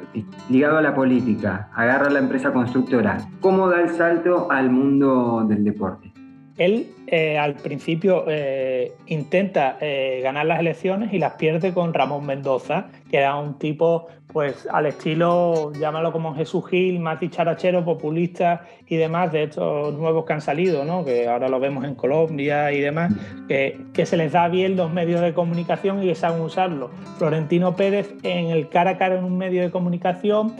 ligado 0.49 0.79
a 0.79 0.83
la 0.83 0.95
política, 0.95 1.71
agarra 1.75 2.11
la 2.11 2.19
empresa 2.19 2.53
constructora, 2.53 3.19
¿cómo 3.41 3.69
da 3.69 3.81
el 3.81 3.91
salto 3.91 4.51
al 4.51 4.71
mundo 4.71 5.45
del 5.49 5.65
deporte? 5.65 6.12
Él 6.59 6.89
eh, 7.07 7.39
al 7.39 7.55
principio 7.55 8.25
eh, 8.29 8.93
intenta 9.07 9.79
eh, 9.81 10.21
ganar 10.23 10.47
las 10.47 10.61
elecciones 10.61 11.13
y 11.13 11.19
las 11.19 11.35
pierde 11.35 11.73
con 11.73 11.95
Ramón 11.95 12.27
Mendoza, 12.27 12.89
que 13.11 13.19
era 13.19 13.37
un 13.37 13.59
tipo 13.59 14.07
pues 14.33 14.67
al 14.71 14.87
estilo, 14.87 15.73
llámalo 15.75 16.11
como 16.11 16.35
Jesús 16.35 16.67
Gil, 16.69 17.01
más 17.01 17.21
dicharachero, 17.21 17.85
populista 17.85 18.63
y 18.87 18.97
demás, 18.97 19.31
de 19.31 19.43
estos 19.43 19.93
nuevos 19.95 20.25
que 20.25 20.33
han 20.33 20.41
salido, 20.41 20.87
¿no? 20.87 21.05
que 21.05 21.29
ahora 21.29 21.51
lo 21.51 21.61
vemos 21.61 21.85
en 21.85 21.95
Colombia 21.95 22.73
y 22.73 22.81
demás, 22.81 23.13
que, 23.47 23.79
que 23.93 24.07
se 24.07 24.17
les 24.17 24.33
da 24.33 24.49
bien 24.49 24.75
los 24.75 24.91
medios 24.91 25.21
de 25.21 25.35
comunicación 25.35 26.03
y 26.03 26.07
que 26.07 26.15
saben 26.15 26.41
usarlo. 26.41 26.91
Florentino 27.19 27.77
Pérez 27.77 28.15
en 28.23 28.47
el 28.47 28.71
cara 28.71 28.93
a 28.93 28.97
cara 28.97 29.19
en 29.19 29.25
un 29.25 29.37
medio 29.37 29.61
de 29.61 29.71
comunicación 29.71 30.57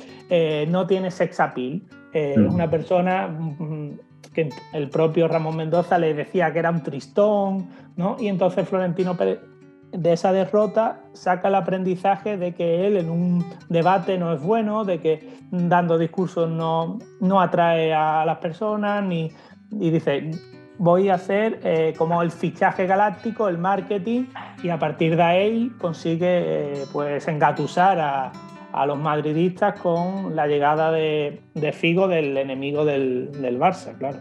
no 0.69 0.87
tiene 0.87 1.11
sex 1.11 1.41
appeal, 1.41 1.81
es 2.13 2.37
una 2.37 2.69
persona 2.69 3.29
mm, 3.29 3.93
que 4.33 4.51
el 4.73 4.89
propio 4.89 5.29
Ramón 5.29 5.57
Mendoza 5.57 5.99
le 5.99 6.15
decía 6.15 6.53
que 6.53 6.59
era 6.59 6.71
un 6.71 6.83
tristón, 6.83 7.69
¿no? 7.97 8.17
y 8.19 8.29
entonces 8.29 8.69
Florentino 8.69 9.17
Pérez 9.17 9.41
de 9.93 10.15
esa 10.15 10.33
derrota 10.33 11.01
saca 11.13 11.49
el 11.49 11.55
aprendizaje 11.55 12.39
de 12.39 12.55
que 12.55 12.87
él 12.87 12.97
en 12.97 13.11
un 13.11 13.45
debate 13.69 14.17
no 14.19 14.33
es 14.33 14.43
bueno, 14.43 14.85
de 14.85 15.01
que 15.01 15.29
dando 15.51 15.99
discursos 15.99 16.51
no, 16.51 16.99
no 17.21 17.41
atrae 17.41 17.93
a 17.93 18.25
las 18.25 18.39
personas, 18.39 19.05
ni, 19.05 19.31
y 19.71 19.91
dice, 19.91 20.31
voy 20.79 21.11
a 21.11 21.15
hacer 21.15 21.61
eh, 21.63 21.95
como 21.99 22.23
el 22.23 22.31
fichaje 22.31 22.87
galáctico, 22.87 23.49
el 23.49 23.59
marketing, 23.59 24.25
y 24.63 24.71
a 24.71 24.79
partir 24.79 25.17
de 25.17 25.23
ahí 25.23 25.73
consigue 25.79 26.83
eh, 26.83 26.85
pues 26.93 27.29
engatusar 27.29 28.01
a, 28.01 28.33
a, 28.73 28.87
los 28.87 28.99
madridistas 28.99 29.79
con 29.81 30.35
la 30.35 30.47
llegada 30.47 30.91
de, 30.91 31.41
de 31.55 31.73
Figo 31.73 32.09
del 32.09 32.37
enemigo 32.37 32.85
del, 32.85 33.31
del 33.41 33.59
Barça, 33.59 33.97
claro. 33.99 34.19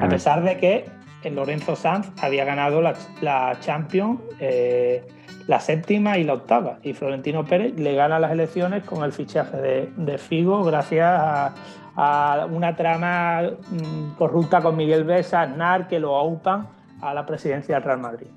A 0.00 0.08
pesar 0.08 0.42
de 0.42 0.56
que 0.56 0.84
Lorenzo 1.28 1.76
Sanz 1.76 2.10
había 2.22 2.44
ganado 2.44 2.80
la, 2.80 2.94
la 3.20 3.56
Champions, 3.60 4.20
eh, 4.40 5.06
la 5.46 5.60
séptima 5.60 6.16
y 6.16 6.24
la 6.24 6.34
octava. 6.34 6.78
Y 6.82 6.94
Florentino 6.94 7.44
Pérez 7.44 7.78
le 7.78 7.94
gana 7.94 8.18
las 8.18 8.32
elecciones 8.32 8.84
con 8.84 9.04
el 9.04 9.12
fichaje 9.12 9.90
de, 9.96 10.18
Figo 10.18 10.64
gracias 10.64 11.06
a, 11.12 12.46
una 12.50 12.74
trama 12.76 13.42
mm, 13.42 14.16
corrupta 14.16 14.62
con 14.62 14.76
Miguel 14.76 15.04
Besa, 15.04 15.42
Aznar, 15.42 15.86
que 15.86 16.00
lo 16.00 16.16
aupan 16.16 16.68
a 17.02 17.12
la 17.12 17.26
presidencia 17.26 17.74
del 17.74 17.84
Real 17.84 17.98
Madrid. 17.98 18.28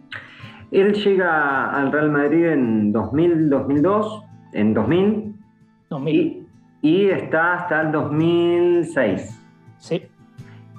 Él 0.71 0.93
llega 0.93 1.69
al 1.69 1.91
Real 1.91 2.11
Madrid 2.11 2.45
en 2.47 2.91
2000, 2.91 3.49
2002, 3.49 4.23
en 4.53 4.73
2000. 4.73 5.32
2000. 5.93 6.47
Y, 6.81 6.89
y 6.89 7.09
está 7.09 7.55
hasta 7.55 7.81
el 7.81 7.91
2006. 7.91 9.41
Sí. 9.77 10.03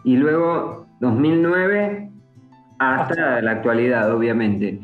Y 0.04 0.16
luego 0.16 0.86
2009 1.00 2.10
hasta 2.78 3.40
la 3.40 3.50
actualidad, 3.52 4.12
obviamente. 4.12 4.80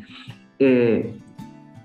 Eh, 0.58 1.14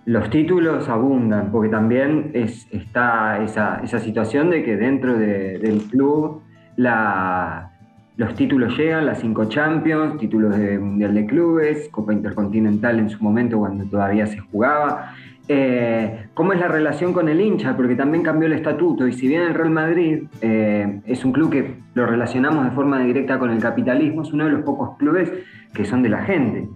los 0.05 0.29
títulos 0.29 0.87
abundan, 0.87 1.51
porque 1.51 1.69
también 1.69 2.31
es, 2.33 2.67
está 2.71 3.43
esa, 3.43 3.85
situación 3.99 4.51
de 4.51 4.63
que 4.63 4.77
dentro 4.77 5.17
del 5.17 5.81
club 5.89 6.41
la, 6.75 7.71
los 8.15 8.35
títulos 8.35 8.77
llegan, 8.77 9.05
las 9.07 9.19
cinco 9.19 9.45
Champions, 9.45 10.17
títulos 10.19 10.55
de 10.57 10.77
Mundial 10.77 11.15
de 11.15 11.25
Clubes, 11.25 11.89
Copa 11.89 12.13
Intercontinental 12.13 12.99
en 12.99 13.09
su 13.09 13.23
momento 13.23 13.57
cuando 13.57 13.85
todavía 13.85 14.27
se 14.27 14.37
jugaba. 14.37 15.13
Eh, 15.47 16.27
¿Cómo 16.33 16.53
es 16.53 16.59
la 16.59 16.67
relación 16.67 17.13
con 17.13 17.29
el 17.29 17.39
hincha? 17.39 17.75
Porque 17.75 17.95
también 17.95 18.23
cambió 18.23 18.47
el 18.47 18.53
estatuto 18.53 19.07
y 19.07 19.13
si 19.13 19.27
bien 19.27 19.43
el 19.43 19.53
Real 19.53 19.69
Madrid 19.69 20.23
eh, 20.41 21.01
es 21.05 21.23
un 21.23 21.31
club 21.31 21.51
que 21.51 21.75
lo 21.93 22.05
relacionamos 22.07 22.65
de 22.65 22.71
forma 22.71 22.99
directa 22.99 23.37
con 23.37 23.51
el 23.51 23.59
capitalismo, 23.59 24.23
es 24.23 24.33
uno 24.33 24.45
de 24.45 24.51
los 24.51 24.63
pocos 24.63 24.97
clubes 24.97 25.31
que 25.73 25.85
son 25.85 26.01
de 26.01 26.09
la 26.09 26.23
gente. 26.23 26.67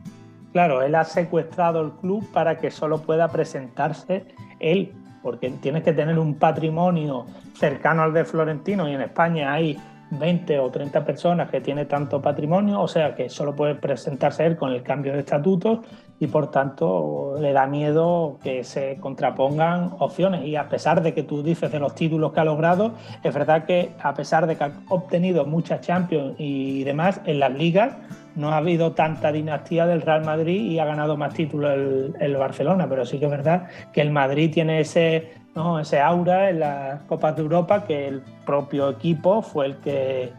Claro, 0.53 0.81
él 0.83 0.95
ha 0.95 1.03
secuestrado 1.03 1.81
el 1.81 1.91
club 1.93 2.27
para 2.31 2.57
que 2.57 2.69
solo 2.69 3.01
pueda 3.01 3.27
presentarse 3.27 4.25
él, 4.59 4.91
porque 5.23 5.49
tienes 5.61 5.83
que 5.83 5.93
tener 5.93 6.19
un 6.19 6.35
patrimonio 6.35 7.25
cercano 7.53 8.03
al 8.03 8.13
de 8.13 8.23
Florentino 8.23 8.87
y 8.87 8.93
en 8.93 9.01
España 9.01 9.51
hay 9.51 9.77
20 10.11 10.59
o 10.59 10.69
30 10.69 11.05
personas 11.05 11.49
que 11.49 11.61
tienen 11.61 11.87
tanto 11.87 12.21
patrimonio, 12.21 12.81
o 12.81 12.87
sea 12.87 13.15
que 13.15 13.29
solo 13.29 13.55
puede 13.55 13.75
presentarse 13.75 14.45
él 14.45 14.57
con 14.57 14.71
el 14.71 14.81
cambio 14.81 15.13
de 15.13 15.19
estatutos 15.19 15.79
y 16.19 16.27
por 16.27 16.51
tanto 16.51 17.35
le 17.39 17.53
da 17.53 17.65
miedo 17.65 18.39
que 18.43 18.63
se 18.63 18.97
contrapongan 18.97 19.93
opciones. 19.99 20.45
Y 20.45 20.55
a 20.55 20.67
pesar 20.67 21.01
de 21.01 21.13
que 21.13 21.23
tú 21.23 21.43
dices 21.43 21.71
de 21.71 21.79
los 21.79 21.95
títulos 21.95 22.33
que 22.33 22.39
ha 22.41 22.45
logrado, 22.45 22.93
es 23.23 23.33
verdad 23.33 23.65
que 23.65 23.91
a 24.01 24.13
pesar 24.13 24.45
de 24.47 24.57
que 24.57 24.63
ha 24.65 24.71
obtenido 24.89 25.45
muchas 25.45 25.81
Champions 25.81 26.35
y 26.37 26.83
demás, 26.83 27.21
en 27.25 27.39
las 27.39 27.53
ligas 27.53 27.95
no 28.35 28.49
ha 28.49 28.57
habido 28.57 28.91
tanta 28.93 29.31
dinastía 29.31 29.85
del 29.85 30.01
Real 30.01 30.25
Madrid 30.25 30.61
y 30.61 30.79
ha 30.79 30.85
ganado 30.85 31.17
más 31.17 31.33
títulos 31.33 31.71
el, 31.73 32.15
el 32.19 32.37
Barcelona, 32.37 32.87
pero 32.87 33.05
sí 33.05 33.19
que 33.19 33.25
es 33.25 33.31
verdad 33.31 33.67
que 33.93 34.01
el 34.01 34.11
Madrid 34.11 34.51
tiene 34.53 34.81
ese 34.81 35.38
ese 35.81 35.99
aura 35.99 36.49
en 36.49 36.59
las 36.59 37.01
Copas 37.03 37.35
de 37.35 37.41
Europa 37.41 37.83
que 37.85 38.07
el 38.07 38.21
propio 38.45 38.89
equipo 38.89 39.41
fue 39.41 39.67
el 39.67 39.75
que 39.77 40.31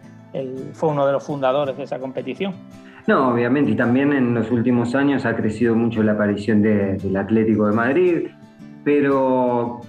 fue 0.73 0.91
uno 0.91 1.07
de 1.07 1.13
los 1.13 1.25
fundadores 1.25 1.77
de 1.77 1.83
esa 1.83 1.99
competición. 1.99 2.55
No, 3.07 3.33
obviamente, 3.33 3.73
y 3.73 3.77
también 3.77 4.13
en 4.13 4.35
los 4.35 4.51
últimos 4.51 4.95
años 4.95 5.27
ha 5.27 5.35
crecido 5.35 5.75
mucho 5.75 6.03
la 6.03 6.13
aparición 6.13 6.63
del 6.63 7.17
Atlético 7.17 7.67
de 7.67 7.73
Madrid, 7.73 8.29
pero 8.85 9.81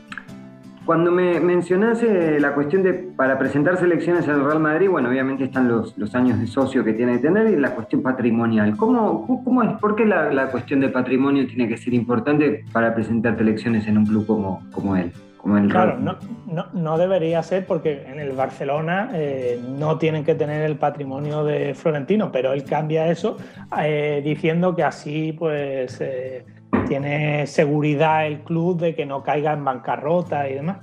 cuando 0.85 1.11
me 1.11 1.39
mencionaste 1.39 2.39
la 2.39 2.53
cuestión 2.53 2.81
de 2.81 3.10
para 3.21 3.37
presentar 3.37 3.77
selecciones 3.77 4.27
al 4.27 4.43
Real 4.43 4.59
Madrid, 4.59 4.89
bueno, 4.89 5.07
obviamente 5.07 5.43
están 5.43 5.67
los, 5.67 5.95
los, 5.95 6.15
años 6.15 6.39
de 6.39 6.47
socio 6.47 6.83
que 6.83 6.93
tiene 6.93 7.17
que 7.17 7.19
tener 7.19 7.49
y 7.49 7.55
la 7.55 7.75
cuestión 7.75 8.01
patrimonial. 8.01 8.75
¿Cómo, 8.75 9.43
cómo 9.43 9.61
es? 9.61 9.73
¿Por 9.73 9.95
qué 9.95 10.07
la, 10.07 10.33
la, 10.33 10.47
cuestión 10.47 10.79
de 10.79 10.89
patrimonio 10.89 11.45
tiene 11.45 11.67
que 11.67 11.77
ser 11.77 11.93
importante 11.93 12.65
para 12.73 12.95
presentar 12.95 13.37
selecciones 13.37 13.85
en 13.85 13.99
un 13.99 14.07
club 14.07 14.25
como, 14.25 14.63
como 14.71 14.95
él? 14.95 15.11
Como 15.37 15.55
el 15.55 15.69
claro, 15.69 15.99
no, 15.99 16.17
no, 16.47 16.65
no, 16.73 16.97
debería 16.97 17.43
ser 17.43 17.67
porque 17.67 18.07
en 18.07 18.19
el 18.19 18.31
Barcelona 18.31 19.11
eh, 19.13 19.61
no 19.77 19.99
tienen 19.99 20.23
que 20.23 20.33
tener 20.33 20.63
el 20.63 20.77
patrimonio 20.77 21.43
de 21.43 21.75
Florentino, 21.75 22.31
pero 22.31 22.53
él 22.53 22.63
cambia 22.63 23.07
eso 23.07 23.37
eh, 23.83 24.23
diciendo 24.25 24.75
que 24.75 24.83
así 24.83 25.31
pues... 25.31 26.01
Eh, 26.01 26.43
tiene 26.87 27.47
seguridad 27.47 28.25
el 28.27 28.39
club 28.41 28.79
de 28.79 28.95
que 28.95 29.05
no 29.05 29.23
caiga 29.23 29.53
en 29.53 29.63
bancarrota 29.63 30.49
y 30.49 30.55
demás. 30.55 30.77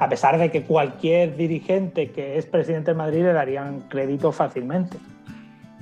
A 0.00 0.08
pesar 0.08 0.38
de 0.38 0.50
que 0.50 0.62
cualquier 0.62 1.36
dirigente 1.36 2.10
que 2.10 2.38
es 2.38 2.46
presidente 2.46 2.92
de 2.92 2.96
Madrid 2.96 3.22
le 3.22 3.32
darían 3.34 3.80
crédito 3.88 4.32
fácilmente. 4.32 4.96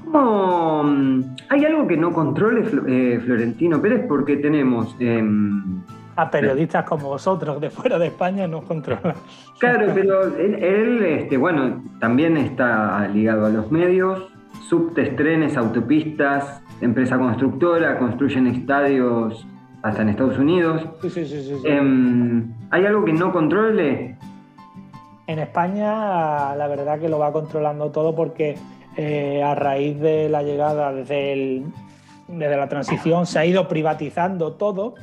Mm, 0.05 1.21
hay 1.49 1.65
algo 1.65 1.87
que 1.87 1.97
no 1.97 2.13
controle 2.13 2.65
eh, 2.89 3.21
Florentino 3.25 3.81
Pérez 3.81 4.05
porque 4.09 4.37
tenemos... 4.37 4.97
Em, 4.99 5.83
a 6.17 6.29
periodistas 6.29 6.85
como 6.85 7.11
vosotros 7.11 7.61
de 7.61 7.71
fuera 7.71 7.97
de 7.97 8.09
España 8.09 8.49
no 8.49 8.63
controlan. 8.63 9.15
Claro, 9.61 9.87
pero 9.95 10.37
él, 10.37 11.05
este, 11.05 11.37
bueno, 11.37 11.81
también 12.01 12.37
está 12.37 13.07
ligado 13.09 13.47
a 13.47 13.51
los 13.51 13.71
medios, 13.71 14.27
subtes, 14.69 15.15
trenes, 15.15 15.57
autopistas, 15.57 16.61
empresa 16.81 17.19
constructora, 17.19 17.99
construyen 17.99 18.49
estadios 18.49 19.47
hasta 19.83 20.03
en 20.03 20.09
Estados 20.09 20.39
Unidos. 20.39 20.85
Sí, 21.03 21.11
sí, 21.11 21.25
sí, 21.25 21.55
em, 21.65 22.53
¿Hay 22.71 22.85
algo 22.85 23.05
que 23.05 23.13
no 23.13 23.33
controle? 23.33 24.17
En 25.27 25.39
España 25.39 26.55
la 26.55 26.67
verdad 26.69 26.99
que 26.99 27.09
lo 27.09 27.19
va 27.19 27.33
controlando 27.33 27.91
todo 27.91 28.15
porque 28.15 28.57
eh, 28.97 29.43
a 29.43 29.55
raíz 29.55 29.99
de 30.01 30.29
la 30.29 30.43
llegada 30.43 30.93
desde, 30.93 31.63
desde 32.29 32.57
la 32.57 32.69
transición 32.69 33.27
se 33.27 33.39
ha 33.39 33.47
ido 33.47 33.69
privatizando 33.69 34.53
todo 34.53 34.95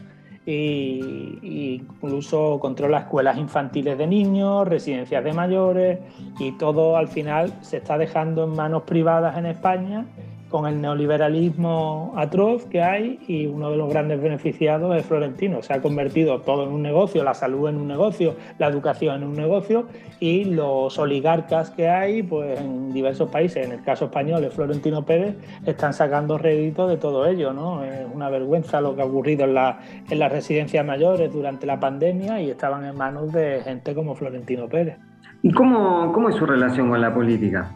e 0.45 1.39
incluso 1.41 2.60
controla 2.60 2.99
escuelas 2.99 3.38
infantiles 3.38 3.97
de 3.97 4.06
niños, 4.06 4.67
residencias 4.67 5.23
de 5.23 5.34
mayores 5.34 5.99
y 6.38 6.51
todo 6.51 6.97
al 6.97 7.08
final 7.08 7.51
se 7.62 7.78
está 7.78 7.97
dejando 7.97 8.43
en 8.43 8.51
manos 8.51 8.84
privadas 8.84 9.38
en 9.38 9.47
España 9.47 10.06
con 10.49 10.67
el 10.67 10.79
neoliberalismo 10.79 12.13
atroz 12.15 12.65
que 12.65 12.81
hay 12.81 13.19
y 13.27 13.47
uno 13.47 13.71
de 13.71 13.77
los 13.77 13.89
grandes 13.89 14.21
beneficiados 14.21 14.95
es 14.95 15.05
Florentino. 15.05 15.62
Se 15.62 15.73
ha 15.73 15.81
convertido 15.81 16.39
todo 16.41 16.63
en 16.63 16.69
un 16.69 16.81
negocio, 16.81 17.23
la 17.23 17.34
salud 17.34 17.67
en 17.67 17.77
un 17.77 17.88
negocio, 17.88 18.36
la 18.60 18.67
educación 18.67 19.23
en 19.23 19.27
un 19.29 19.36
negocio 19.36 19.88
y 20.19 20.45
los 20.45 20.97
oligarcas 20.99 21.71
que 21.71 21.89
hay 21.89 22.23
pues, 22.23 22.60
en 22.60 22.93
diversos 22.93 23.29
países, 23.29 23.65
en 23.65 23.73
el 23.73 23.84
caso 23.84 24.05
español 24.05 24.43
es 24.43 24.53
Florentino 24.53 25.05
Pérez, 25.05 25.36
están 25.65 25.93
sacando 25.93 26.38
rédito 26.38 26.88
de 26.88 26.97
todo 26.97 27.25
ello. 27.25 27.51
¿no? 27.51 27.84
Es 27.84 28.05
una 28.13 28.29
vergüenza 28.29 28.81
lo 28.81 28.95
que 28.95 29.01
ha 29.01 29.05
ocurrido 29.05 29.45
en, 29.45 29.55
la, 29.55 29.79
en 30.10 30.19
las 30.19 30.31
residencias 30.31 30.86
mayores 30.86 31.34
durante 31.34 31.65
la 31.65 31.79
pandemia 31.79 32.41
y 32.41 32.49
estaban 32.49 32.86
en 32.86 32.95
manos 32.95 33.34
de 33.34 33.62
gente 33.63 33.93
como 33.95 34.15
Florentino 34.15 34.67
Pérez. 34.67 34.97
¿Y 35.41 35.51
cómo, 35.51 36.12
cómo 36.13 36.29
es 36.29 36.36
su 36.36 36.45
relación 36.45 36.89
con 36.89 37.01
la 37.01 37.13
política? 37.13 37.71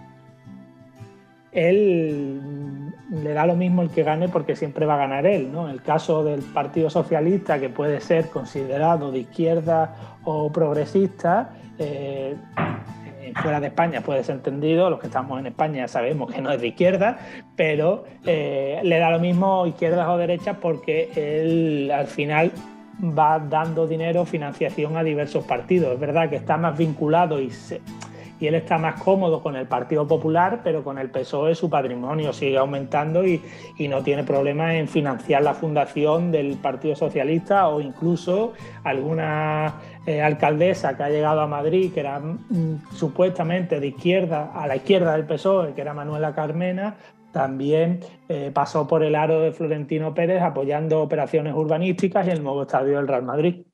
Él 1.52 2.59
le 3.12 3.34
da 3.34 3.46
lo 3.46 3.56
mismo 3.56 3.82
el 3.82 3.90
que 3.90 4.04
gane 4.04 4.30
porque 4.30 4.56
siempre 4.56 4.86
va 4.86 4.96
a 4.96 4.98
ganar 4.98 5.26
él. 5.26 5.52
¿no? 5.52 5.70
El 5.70 5.82
caso 5.82 6.24
del 6.24 6.42
Partido 6.42 6.90
Socialista, 6.90 7.60
que 7.60 7.70
puede 7.70 8.02
ser 8.02 8.30
considerado 8.30 9.12
de 9.12 9.20
izquierda 9.20 9.96
o 10.24 10.52
progresista, 10.52 11.52
eh, 11.78 12.36
fuera 13.42 13.60
de 13.60 13.68
España 13.68 14.02
puede 14.02 14.24
ser 14.24 14.36
entendido, 14.36 14.90
los 14.90 15.00
que 15.00 15.08
estamos 15.08 15.40
en 15.40 15.48
España 15.48 15.88
sabemos 15.88 16.32
que 16.32 16.42
no 16.42 16.52
es 16.52 16.60
de 16.62 16.68
izquierda, 16.68 17.18
pero 17.56 18.06
eh, 18.26 18.80
le 18.84 19.00
da 19.00 19.12
lo 19.12 19.20
mismo 19.20 19.66
izquierdas 19.66 20.08
o 20.08 20.18
derechas 20.18 20.58
porque 20.60 21.12
él 21.16 21.92
al 21.92 22.08
final 22.08 22.52
va 23.02 23.40
dando 23.40 23.88
dinero, 23.88 24.26
financiación 24.26 24.98
a 24.98 25.04
diversos 25.04 25.46
partidos. 25.46 25.94
Es 25.94 26.00
verdad 26.00 26.30
que 26.30 26.36
está 26.36 26.58
más 26.58 26.78
vinculado 26.78 27.40
y 27.40 27.50
se, 27.50 27.82
y 28.40 28.48
él 28.48 28.56
está 28.56 28.78
más 28.78 29.02
cómodo 29.02 29.42
con 29.44 29.56
el 29.56 29.68
Partido 29.68 30.08
Popular, 30.08 30.62
pero 30.64 30.84
con 30.84 30.98
el 30.98 31.10
PSOE 31.10 31.56
su 31.56 31.70
patrimonio 31.70 32.34
sigue 32.34 32.58
aumentando 32.58 33.26
y, 33.26 33.42
no 33.90 34.04
tiene 34.04 34.24
problema 34.24 34.76
en 34.76 34.88
financiar 34.88 35.42
la 35.42 35.56
fundación 35.56 36.32
del 36.32 36.58
Partido 36.58 36.96
Socialista 36.96 37.68
o 37.70 37.82
incluso 37.82 38.54
alguna 38.84 39.74
eh, 40.06 40.22
alcaldesa 40.22 40.96
que 40.96 41.04
ha 41.04 41.10
llegado 41.10 41.42
a 41.42 41.48
Madrid, 41.48 41.92
que 41.92 42.02
era 42.02 42.20
mm, 42.20 42.94
supuestamente 42.94 43.80
de 43.80 43.88
izquierda, 43.88 44.52
a 44.54 44.68
la 44.68 44.76
izquierda 44.76 45.14
del 45.14 45.26
PSOE, 45.26 45.74
que 45.74 45.82
era 45.82 45.96
Manuela 45.96 46.36
Carmena, 46.36 46.98
también 47.32 48.02
eh, 48.28 48.52
pasó 48.54 48.88
por 48.88 49.04
el 49.04 49.16
aro 49.16 49.42
de 49.42 49.52
Florentino 49.52 50.14
Pérez 50.14 50.42
apoyando 50.42 51.02
operaciones 51.02 51.54
urbanísticas 51.54 52.28
y 52.28 52.32
el 52.32 52.44
nuevo 52.44 52.64
estadio 52.64 52.98
del 52.98 53.08
Real 53.08 53.24
Madrid. 53.24 53.66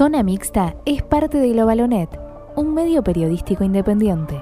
Zona 0.00 0.22
Mixta 0.22 0.76
es 0.86 1.02
parte 1.02 1.36
de 1.36 1.52
Globalonet, 1.52 2.08
un 2.56 2.72
medio 2.72 3.02
periodístico 3.02 3.64
independiente. 3.64 4.40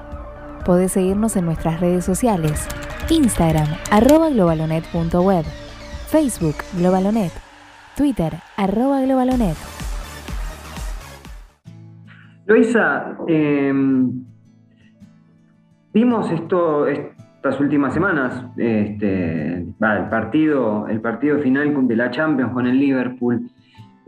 Podés 0.64 0.92
seguirnos 0.92 1.34
en 1.34 1.46
nuestras 1.46 1.80
redes 1.80 2.04
sociales, 2.04 2.68
Instagram, 3.10 3.66
arroba 3.90 4.30
globalonet.web, 4.30 5.44
Facebook, 6.12 6.54
Globalonet, 6.78 7.32
Twitter, 7.96 8.34
arroba 8.56 9.00
globalonet. 9.00 9.56
Luisa, 12.46 13.16
em, 13.26 14.12
vimos 15.92 16.30
esto 16.30 16.86
estas 16.86 17.58
últimas 17.58 17.92
semanas, 17.94 18.44
este, 18.56 19.54
el, 19.54 19.74
partido, 20.08 20.86
el 20.86 21.00
partido 21.00 21.40
final 21.40 21.88
de 21.88 21.96
la 21.96 22.12
Champions 22.12 22.52
con 22.52 22.68
el 22.68 22.78
Liverpool. 22.78 23.50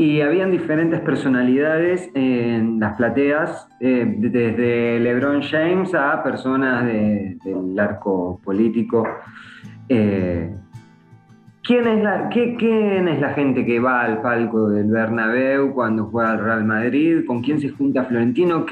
Y 0.01 0.23
habían 0.23 0.51
diferentes 0.51 0.99
personalidades 1.01 2.11
en 2.15 2.81
las 2.81 2.97
plateas, 2.97 3.69
eh, 3.81 4.07
desde 4.17 4.99
LeBron 4.99 5.43
James 5.43 5.95
a 5.95 6.23
personas 6.23 6.87
del 6.87 7.79
arco 7.79 8.41
político. 8.43 9.07
Eh, 9.91 10.57
¿quién, 11.63 11.87
es 11.87 12.03
la, 12.03 12.31
¿Quién 12.31 13.09
es 13.09 13.21
la 13.21 13.35
gente 13.35 13.67
que 13.67 13.79
va 13.79 14.01
al 14.01 14.23
palco 14.23 14.71
del 14.71 14.91
Bernabéu 14.91 15.75
cuando 15.75 16.07
juega 16.07 16.33
el 16.33 16.45
Real 16.45 16.65
Madrid? 16.65 17.27
¿Con 17.27 17.43
quién 17.43 17.61
se 17.61 17.69
junta 17.69 18.05
Florentino? 18.05 18.65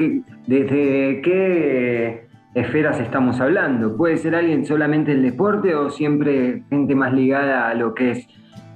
¿Desde 0.46 1.20
qué 1.20 2.26
esferas 2.54 3.00
estamos 3.00 3.38
hablando? 3.38 3.98
¿Puede 3.98 4.16
ser 4.16 4.34
alguien 4.34 4.64
solamente 4.64 5.10
del 5.10 5.24
deporte 5.24 5.74
o 5.74 5.90
siempre 5.90 6.62
gente 6.70 6.94
más 6.94 7.12
ligada 7.12 7.68
a 7.68 7.74
lo 7.74 7.92
que 7.92 8.12
es 8.12 8.28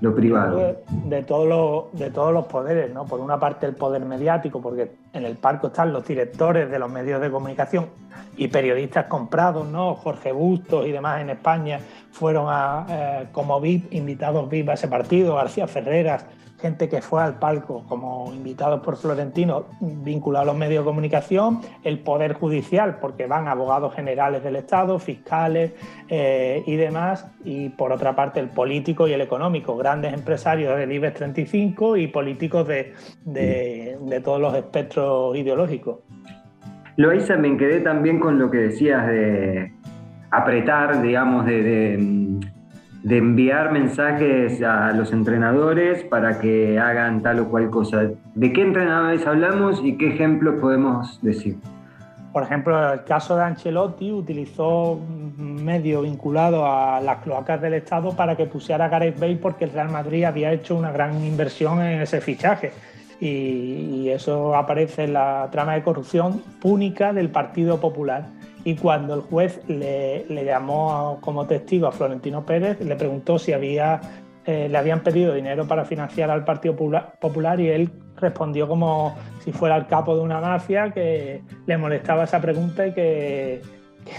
lo 0.03 0.13
privado. 0.17 0.77
De, 1.05 1.23
todos 1.23 1.49
los, 1.49 1.99
de 1.99 2.11
todos 2.11 2.35
los 2.35 2.47
poderes, 2.47 2.93
¿no? 2.93 3.07
Por 3.07 3.21
una 3.21 3.39
parte 3.39 3.67
el 3.67 3.75
poder 3.75 4.05
mediático, 4.05 4.61
porque 4.61 4.91
en 5.13 5.25
el 5.25 5.37
parco 5.37 5.69
están 5.69 5.93
los 5.93 6.05
directores 6.05 6.69
de 6.69 6.79
los 6.81 6.91
medios 6.91 7.21
de 7.21 7.31
comunicación 7.31 7.87
y 8.37 8.49
periodistas 8.49 9.07
comprados, 9.07 9.65
¿no? 9.69 9.95
Jorge 9.95 10.33
Bustos 10.33 10.87
y 10.87 10.91
demás 10.91 11.21
en 11.21 11.31
España 11.31 11.79
fueron 12.11 12.47
a, 12.49 12.87
eh, 12.89 13.27
como 13.31 13.61
VIP, 13.61 13.95
invitados 13.95 14.51
VIP 14.51 14.71
a 14.71 14.73
ese 14.73 14.89
partido, 14.89 15.37
García 15.37 15.69
Ferreras, 15.69 16.27
gente 16.63 16.89
que 16.89 17.03
fue 17.03 17.21
al 17.21 17.41
palco 17.41 17.85
como 17.89 18.33
invitados 18.33 18.81
por 18.83 18.97
Florentino 18.97 19.67
vinculados 19.81 20.49
a 20.49 20.53
los 20.53 20.57
medios 20.57 20.85
de 20.85 20.89
comunicación, 20.89 21.61
el 21.83 21.99
Poder 21.99 22.35
Judicial, 22.35 22.99
porque 23.01 23.27
van 23.27 23.49
abogados 23.49 23.95
generales 23.95 24.45
del 24.45 24.55
Estado, 24.57 24.99
fiscales 25.01 25.73
eh, 26.09 26.63
y 26.65 26.77
demás, 26.77 27.27
y 27.45 27.71
por 27.71 27.91
otra 27.93 28.15
parte 28.15 28.39
el 28.39 28.49
político 28.49 29.09
y 29.09 29.13
el 29.13 29.21
económico, 29.21 29.77
grandes 29.77 30.15
empresarios 30.15 30.79
del 30.79 30.93
IBEX 30.93 31.15
35 31.17 31.97
y 31.97 32.07
políticos 32.07 32.69
de, 32.69 32.95
de, 33.25 34.21
todos 34.21 34.41
los 34.41 34.55
espectros 34.55 35.37
ideológicos. 35.37 35.99
Loisa, 36.97 37.37
me 37.37 37.57
quedé 37.57 37.81
también 37.81 38.21
con 38.21 38.39
lo 38.39 38.51
que 38.51 38.59
decías 38.59 39.05
de 39.09 39.73
apretar, 40.31 41.03
digamos, 41.03 41.45
de 41.45 41.97
enviar 43.09 43.73
mensajes 43.73 44.63
a 44.63 44.93
los 44.93 45.13
entrenadores 45.13 46.05
para 46.05 46.39
que 46.39 46.79
hagan 46.79 47.23
tal 47.23 47.41
o 47.41 47.49
cual 47.49 47.71
cosa. 47.71 48.11
¿De 48.35 48.53
qué 48.53 48.63
entrenadores 48.63 49.27
hablamos 49.27 49.81
y 49.83 49.97
qué 49.97 50.09
ejemplos 50.09 50.61
podemos 50.61 51.21
decir? 51.23 51.57
Por 52.33 52.45
ejemplo, 52.45 52.95
el 52.95 53.05
caso 53.05 53.37
de 53.37 53.43
Ancelotti 53.43 54.11
utilizó 54.11 54.99
medio 55.37 56.01
vinculado 56.03 56.65
a 56.65 57.01
las 57.01 57.19
cloacas 57.19 57.61
del 57.61 57.75
Estado 57.75 58.17
para 58.17 58.37
que 58.37 58.47
pusiera 58.47 58.87
a 58.87 58.89
Gareth 58.89 59.21
Bale 59.21 59.37
porque 59.37 59.65
el 59.65 59.73
Real 59.73 59.91
Madrid 59.91 60.25
había 60.25 60.51
hecho 60.51 60.75
una 60.75 60.93
gran 60.93 61.23
inversión 61.25 61.83
en 61.83 62.01
ese 62.01 62.23
fichaje. 62.23 62.73
Y, 63.21 63.27
y 63.27 64.11
eso 64.11 64.57
aparece 64.57 65.05
en 65.05 65.13
la 65.13 65.49
trama 65.53 65.75
de 65.75 65.83
corrupción 65.83 66.41
púnica 66.61 67.13
del 67.13 67.29
Partido 67.29 67.79
Popular 67.81 68.25
y 68.65 68.77
cuando 68.77 69.15
el 69.15 69.21
juez 69.23 69.61
le, 69.69 70.27
llamó 70.45 71.19
como 71.21 71.47
testigo 71.47 71.87
a 71.87 71.93
Florentino 71.93 72.45
Pérez, 72.47 72.81
le 72.81 72.95
preguntó 72.97 73.39
si 73.39 73.53
había, 73.53 74.01
eh, 74.47 74.69
le 74.71 74.79
habían 74.79 75.01
pedido 75.01 75.35
dinero 75.35 75.67
para 75.67 75.85
financiar 75.85 76.31
al 76.31 76.45
Partido 76.45 76.77
Popular 76.77 77.61
y 77.61 77.69
él 77.69 77.91
respondió 78.17 78.69
como 78.69 79.17
si 79.45 79.53
fuera 79.53 79.77
el 79.77 79.87
capo 79.87 80.15
de 80.15 80.23
una 80.23 80.41
mafia, 80.41 80.93
que 80.93 81.43
le 81.67 81.77
molestaba 81.77 82.25
esa 82.25 82.41
pregunta 82.41 82.87
y 82.87 82.93
que, 82.93 83.63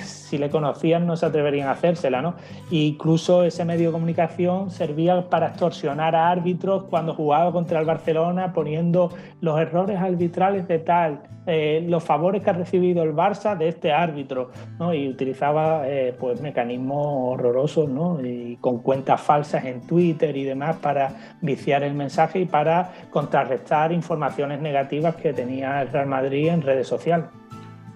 si 0.03 0.37
le 0.37 0.49
conocían 0.49 1.05
no 1.05 1.15
se 1.15 1.25
atreverían 1.25 1.67
a 1.67 1.71
hacérsela. 1.71 2.21
¿no? 2.21 2.35
incluso 2.71 3.43
ese 3.43 3.65
medio 3.65 3.87
de 3.87 3.93
comunicación 3.93 4.71
servía 4.71 5.29
para 5.29 5.47
extorsionar 5.47 6.15
a 6.15 6.29
árbitros 6.29 6.85
cuando 6.85 7.13
jugaba 7.13 7.51
contra 7.51 7.79
el 7.79 7.85
Barcelona, 7.85 8.53
poniendo 8.53 9.11
los 9.41 9.59
errores 9.59 9.99
arbitrales 9.99 10.67
de 10.67 10.79
tal 10.79 11.21
eh, 11.45 11.85
los 11.89 12.01
favores 12.01 12.41
que 12.41 12.49
ha 12.51 12.53
recibido 12.53 13.03
el 13.03 13.13
Barça 13.13 13.57
de 13.57 13.67
este 13.67 13.91
árbitro, 13.91 14.51
¿no? 14.79 14.93
y 14.93 15.09
utilizaba 15.09 15.89
eh, 15.89 16.15
pues 16.17 16.39
mecanismos 16.39 17.05
horrorosos 17.05 17.89
¿no? 17.89 18.25
y 18.25 18.57
con 18.61 18.79
cuentas 18.79 19.19
falsas 19.19 19.65
en 19.65 19.81
Twitter 19.81 20.37
y 20.37 20.45
demás 20.45 20.77
para 20.77 21.35
viciar 21.41 21.83
el 21.83 21.95
mensaje 21.95 22.39
y 22.39 22.45
para 22.45 22.93
contrarrestar 23.09 23.91
informaciones 23.91 24.61
negativas 24.61 25.17
que 25.17 25.33
tenía 25.33 25.81
el 25.81 25.89
Real 25.89 26.07
Madrid 26.07 26.47
en 26.47 26.61
redes 26.61 26.87
sociales. 26.87 27.25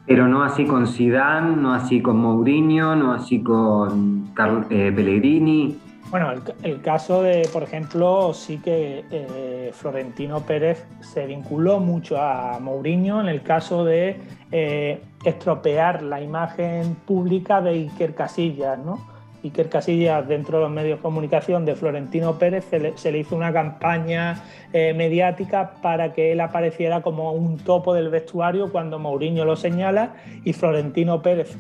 Pero 0.08 0.28
no 0.28 0.42
así 0.42 0.66
con 0.66 0.88
Zidane, 0.88 1.58
no 1.58 1.74
así 1.74 2.02
con 2.02 2.18
Mourinho, 2.18 2.96
no 2.96 3.14
así 3.14 3.44
con 3.44 4.32
eh, 4.70 4.92
Pellegrini. 4.96 5.78
Bueno, 6.10 6.32
el, 6.64 6.82
caso 6.82 7.22
de, 7.22 7.50
por 7.52 7.64
ejemplo, 7.64 8.34
sí 8.34 8.60
que 8.60 9.04
eh, 9.12 9.72
Florentino 9.74 10.40
Pérez 10.40 10.86
se 11.02 11.26
vinculó 11.26 11.82
mucho 11.82 12.22
a 12.22 12.58
Mourinho 12.62 13.20
en 13.20 13.28
el 13.28 13.42
caso 13.42 13.84
de 13.84 14.18
eh, 14.50 15.02
estropear 15.26 16.04
la 16.04 16.22
imagen 16.22 16.96
pública 17.06 17.60
de 17.60 17.72
Iker 17.72 18.16
Casillas, 18.16 18.80
¿no? 18.80 19.17
Iker 19.44 19.70
Casillas, 19.70 20.28
dentro 20.28 20.58
de 20.58 20.64
los 20.64 20.72
medios 20.72 20.98
de 20.98 21.02
comunicación 21.02 21.66
de 21.66 21.76
Florentino 21.76 22.38
Pérez, 22.38 22.66
se 22.66 23.12
le, 23.12 23.18
hizo 23.18 23.36
una 23.36 23.54
campaña 23.54 24.44
eh, 24.74 24.94
mediática 24.94 25.74
para 25.82 26.14
que 26.14 26.32
él 26.32 26.42
apareciera 26.42 27.02
como 27.02 27.32
un 27.32 27.58
topo 27.58 27.94
del 27.94 28.10
vestuario 28.10 28.72
cuando 28.72 29.00
Mourinho 29.00 29.46
lo 29.46 29.56
señala 29.56 30.14
y 30.44 30.54
Florentino 30.54 31.22
Pérez 31.22 31.56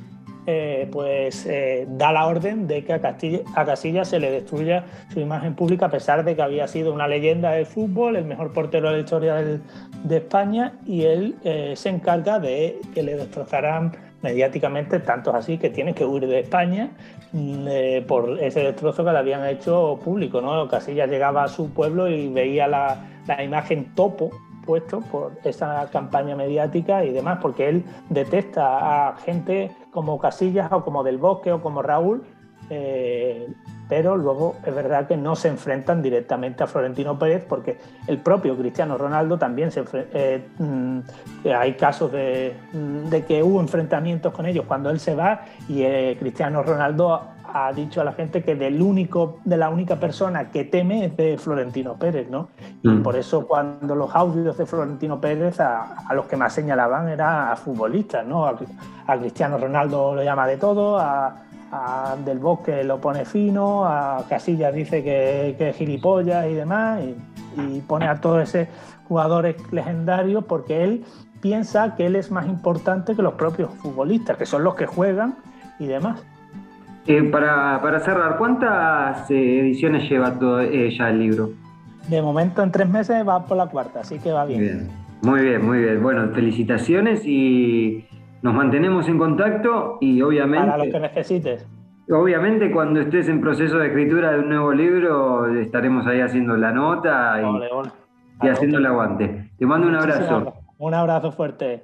eh, 0.49 0.87
pues 0.91 1.45
eh, 1.45 1.85
da 1.89 2.13
la 2.13 2.25
orden 2.25 2.67
de 2.67 2.83
que 2.85 2.93
a, 2.93 3.01
Casillas 3.01 4.07
se 4.07 4.19
le 4.19 4.31
destruya 4.31 4.85
su 5.13 5.19
imagen 5.19 5.55
pública 5.55 5.87
a 5.87 5.91
pesar 5.91 6.23
de 6.23 6.37
que 6.37 6.41
había 6.41 6.67
sido 6.69 6.93
una 6.93 7.05
leyenda 7.05 7.51
del 7.51 7.65
fútbol, 7.65 8.15
el 8.15 8.23
mejor 8.23 8.53
portero 8.53 8.89
de 8.89 8.95
la 8.95 9.01
historia 9.01 9.35
de 9.35 10.17
España 10.17 10.73
y 10.85 11.03
él 11.03 11.35
se 11.75 11.89
encarga 11.89 12.39
de 12.39 12.79
que 12.93 13.03
le 13.03 13.17
destrozaran 13.17 13.91
mediáticamente, 14.21 14.99
tanto 14.99 15.35
así 15.35 15.57
que 15.57 15.69
tiene 15.69 15.93
que 15.93 16.05
huir 16.05 16.27
de 16.27 16.39
España 16.39 16.91
mm, 17.31 18.05
por 18.07 18.39
ese 18.39 18.61
destrozo 18.61 19.03
que 19.03 19.11
le 19.11 19.17
habían 19.17 19.45
hecho 19.45 19.99
público. 20.03 20.41
¿no? 20.41 20.67
Casillas 20.67 21.09
llegaba 21.09 21.43
a 21.43 21.47
su 21.47 21.69
pueblo 21.71 22.07
y 22.07 22.29
veía 22.29 22.67
la, 22.67 22.97
la 23.27 23.43
imagen 23.43 23.93
topo 23.95 24.31
puesto 24.67 24.99
por 24.99 25.31
esa 25.45 25.89
campaña 25.91 26.35
mediática 26.35 27.03
y 27.03 27.11
demás, 27.11 27.39
porque 27.41 27.69
él 27.69 27.85
detesta 28.09 29.07
a 29.07 29.15
gente 29.15 29.71
como 29.91 30.19
Casillas 30.19 30.71
o 30.71 30.83
como 30.83 31.03
Del 31.03 31.17
Bosque 31.17 31.51
o 31.53 31.61
como 31.61 31.81
Raúl, 31.81 32.23
eh, 32.69 33.47
pero 33.87 34.17
luego 34.17 34.55
es 34.65 34.73
verdad 34.73 35.07
que 35.07 35.17
no 35.17 35.35
se 35.35 35.47
enfrentan 35.47 36.01
directamente 36.01 36.63
a 36.63 36.67
Florentino 36.67 37.17
Pérez 37.17 37.45
porque 37.47 37.77
el 38.07 38.17
propio 38.17 38.57
Cristiano 38.57 38.97
Ronaldo 38.97 39.37
también 39.37 39.71
se 39.71 39.83
eh, 39.93 40.47
mm, 40.57 40.99
hay 41.55 41.73
casos 41.73 42.11
de, 42.11 42.55
mm, 42.73 43.09
de, 43.09 43.25
que 43.25 43.43
hubo 43.43 43.61
enfrentamientos 43.61 44.33
con 44.33 44.45
ellos 44.45 44.65
cuando 44.67 44.89
él 44.89 44.99
se 44.99 45.15
va 45.15 45.41
y 45.67 45.83
eh, 45.83 46.17
Cristiano 46.19 46.63
Ronaldo 46.63 47.21
ha 47.53 47.71
dicho 47.73 48.01
a 48.01 48.03
la 48.03 48.13
gente 48.13 48.43
que 48.43 48.55
del 48.55 48.81
único, 48.81 49.39
de 49.45 49.57
la 49.57 49.69
única 49.69 49.95
persona 49.95 50.49
que 50.51 50.65
teme 50.65 51.05
es 51.05 51.17
de 51.17 51.37
Florentino 51.37 51.95
Pérez, 51.95 52.29
¿no? 52.29 52.49
Y 52.83 52.89
mm. 52.89 53.03
por 53.03 53.15
eso 53.15 53.47
cuando 53.47 53.95
los 53.95 54.13
audios 54.13 54.57
de 54.57 54.65
Florentino 54.65 55.19
Pérez 55.19 55.59
a, 55.59 56.13
los 56.13 56.25
que 56.25 56.35
más 56.35 56.53
señalaban 56.53 57.09
era 57.09 57.51
a 57.51 57.55
futbolistas, 57.55 58.25
¿no? 58.25 58.45
A, 58.45 58.57
Cristiano 59.19 59.57
Ronaldo 59.57 60.15
lo 60.15 60.23
llama 60.23 60.45
de 60.47 60.57
todo, 60.57 60.97
a, 60.99 61.46
Del 62.23 62.39
Bosque 62.39 62.83
lo 62.83 62.99
pone 62.99 63.25
fino, 63.25 63.85
a 63.85 64.23
Casillas 64.29 64.73
dice 64.73 65.03
que, 65.03 65.55
que 65.57 65.69
es 65.69 65.75
gilipollas 65.75 66.47
y 66.47 66.53
demás, 66.53 67.01
y, 67.03 67.61
y 67.61 67.81
pone 67.81 68.07
a 68.07 68.21
todos 68.21 68.53
esos 68.53 68.73
jugadores 69.07 69.55
legendarios 69.71 70.45
porque 70.45 70.83
él 70.83 71.03
piensa 71.41 71.95
que 71.95 72.05
él 72.05 72.15
es 72.15 72.31
más 72.31 72.47
importante 72.47 73.15
que 73.15 73.21
los 73.21 73.33
propios 73.33 73.69
futbolistas, 73.75 74.37
que 74.37 74.45
son 74.45 74.63
los 74.63 74.75
que 74.75 74.85
juegan 74.85 75.35
y 75.79 75.87
demás. 75.87 76.23
Eh, 77.07 77.23
para, 77.23 77.99
cerrar, 78.01 78.37
¿cuántas 78.37 79.31
eh, 79.31 79.59
ediciones 79.61 80.09
lleva 80.09 80.37
todo, 80.37 80.59
eh, 80.59 80.93
ya 80.97 81.09
el 81.09 81.19
libro? 81.19 81.51
De 82.09 82.21
momento 82.21 82.61
en 82.61 82.71
tres 82.71 82.89
meses 82.89 83.25
va 83.25 83.45
por 83.45 83.55
la 83.55 83.67
cuarta, 83.67 84.01
así 84.01 84.19
que 84.19 84.31
va 84.31 84.45
bien. 84.45 84.89
Muy 85.21 85.41
bien, 85.41 85.65
muy 85.65 85.79
bien. 85.79 86.03
Bueno, 86.03 86.29
felicitaciones 86.33 87.21
y 87.25 88.05
nos 88.41 88.53
mantenemos 88.53 89.07
en 89.07 89.17
contacto 89.17 89.97
y 90.01 90.21
obviamente... 90.21 90.65
Para 90.67 90.85
lo 90.85 90.91
que 90.91 90.99
necesites. 90.99 91.67
Obviamente 92.09 92.71
cuando 92.71 93.01
estés 93.01 93.27
en 93.27 93.41
proceso 93.41 93.77
de 93.79 93.87
escritura 93.87 94.31
de 94.31 94.39
un 94.39 94.49
nuevo 94.49 94.71
libro 94.71 95.47
estaremos 95.55 96.07
ahí 96.07 96.21
haciendo 96.21 96.55
la 96.55 96.71
nota 96.71 97.41
y, 97.41 98.45
y 98.45 98.49
haciendo 98.49 98.77
el 98.77 98.85
aguante. 98.85 99.51
Te 99.57 99.65
mando 99.65 99.87
un 99.87 99.95
abrazo. 99.95 100.53
Un 100.77 100.93
abrazo 100.93 101.31
fuerte. 101.31 101.83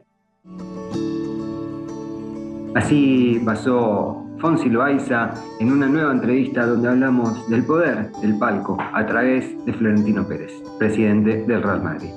Así 2.75 3.41
pasó 3.45 4.23
Fonsi 4.39 4.69
Loaiza 4.69 5.33
en 5.59 5.71
una 5.71 5.87
nueva 5.87 6.11
entrevista 6.11 6.65
donde 6.65 6.89
hablamos 6.89 7.49
del 7.49 7.65
poder 7.65 8.11
del 8.21 8.37
palco 8.37 8.77
a 8.93 9.05
través 9.05 9.65
de 9.65 9.73
Florentino 9.73 10.27
Pérez, 10.27 10.51
presidente 10.79 11.43
del 11.43 11.63
Real 11.63 11.83
Madrid. 11.83 12.09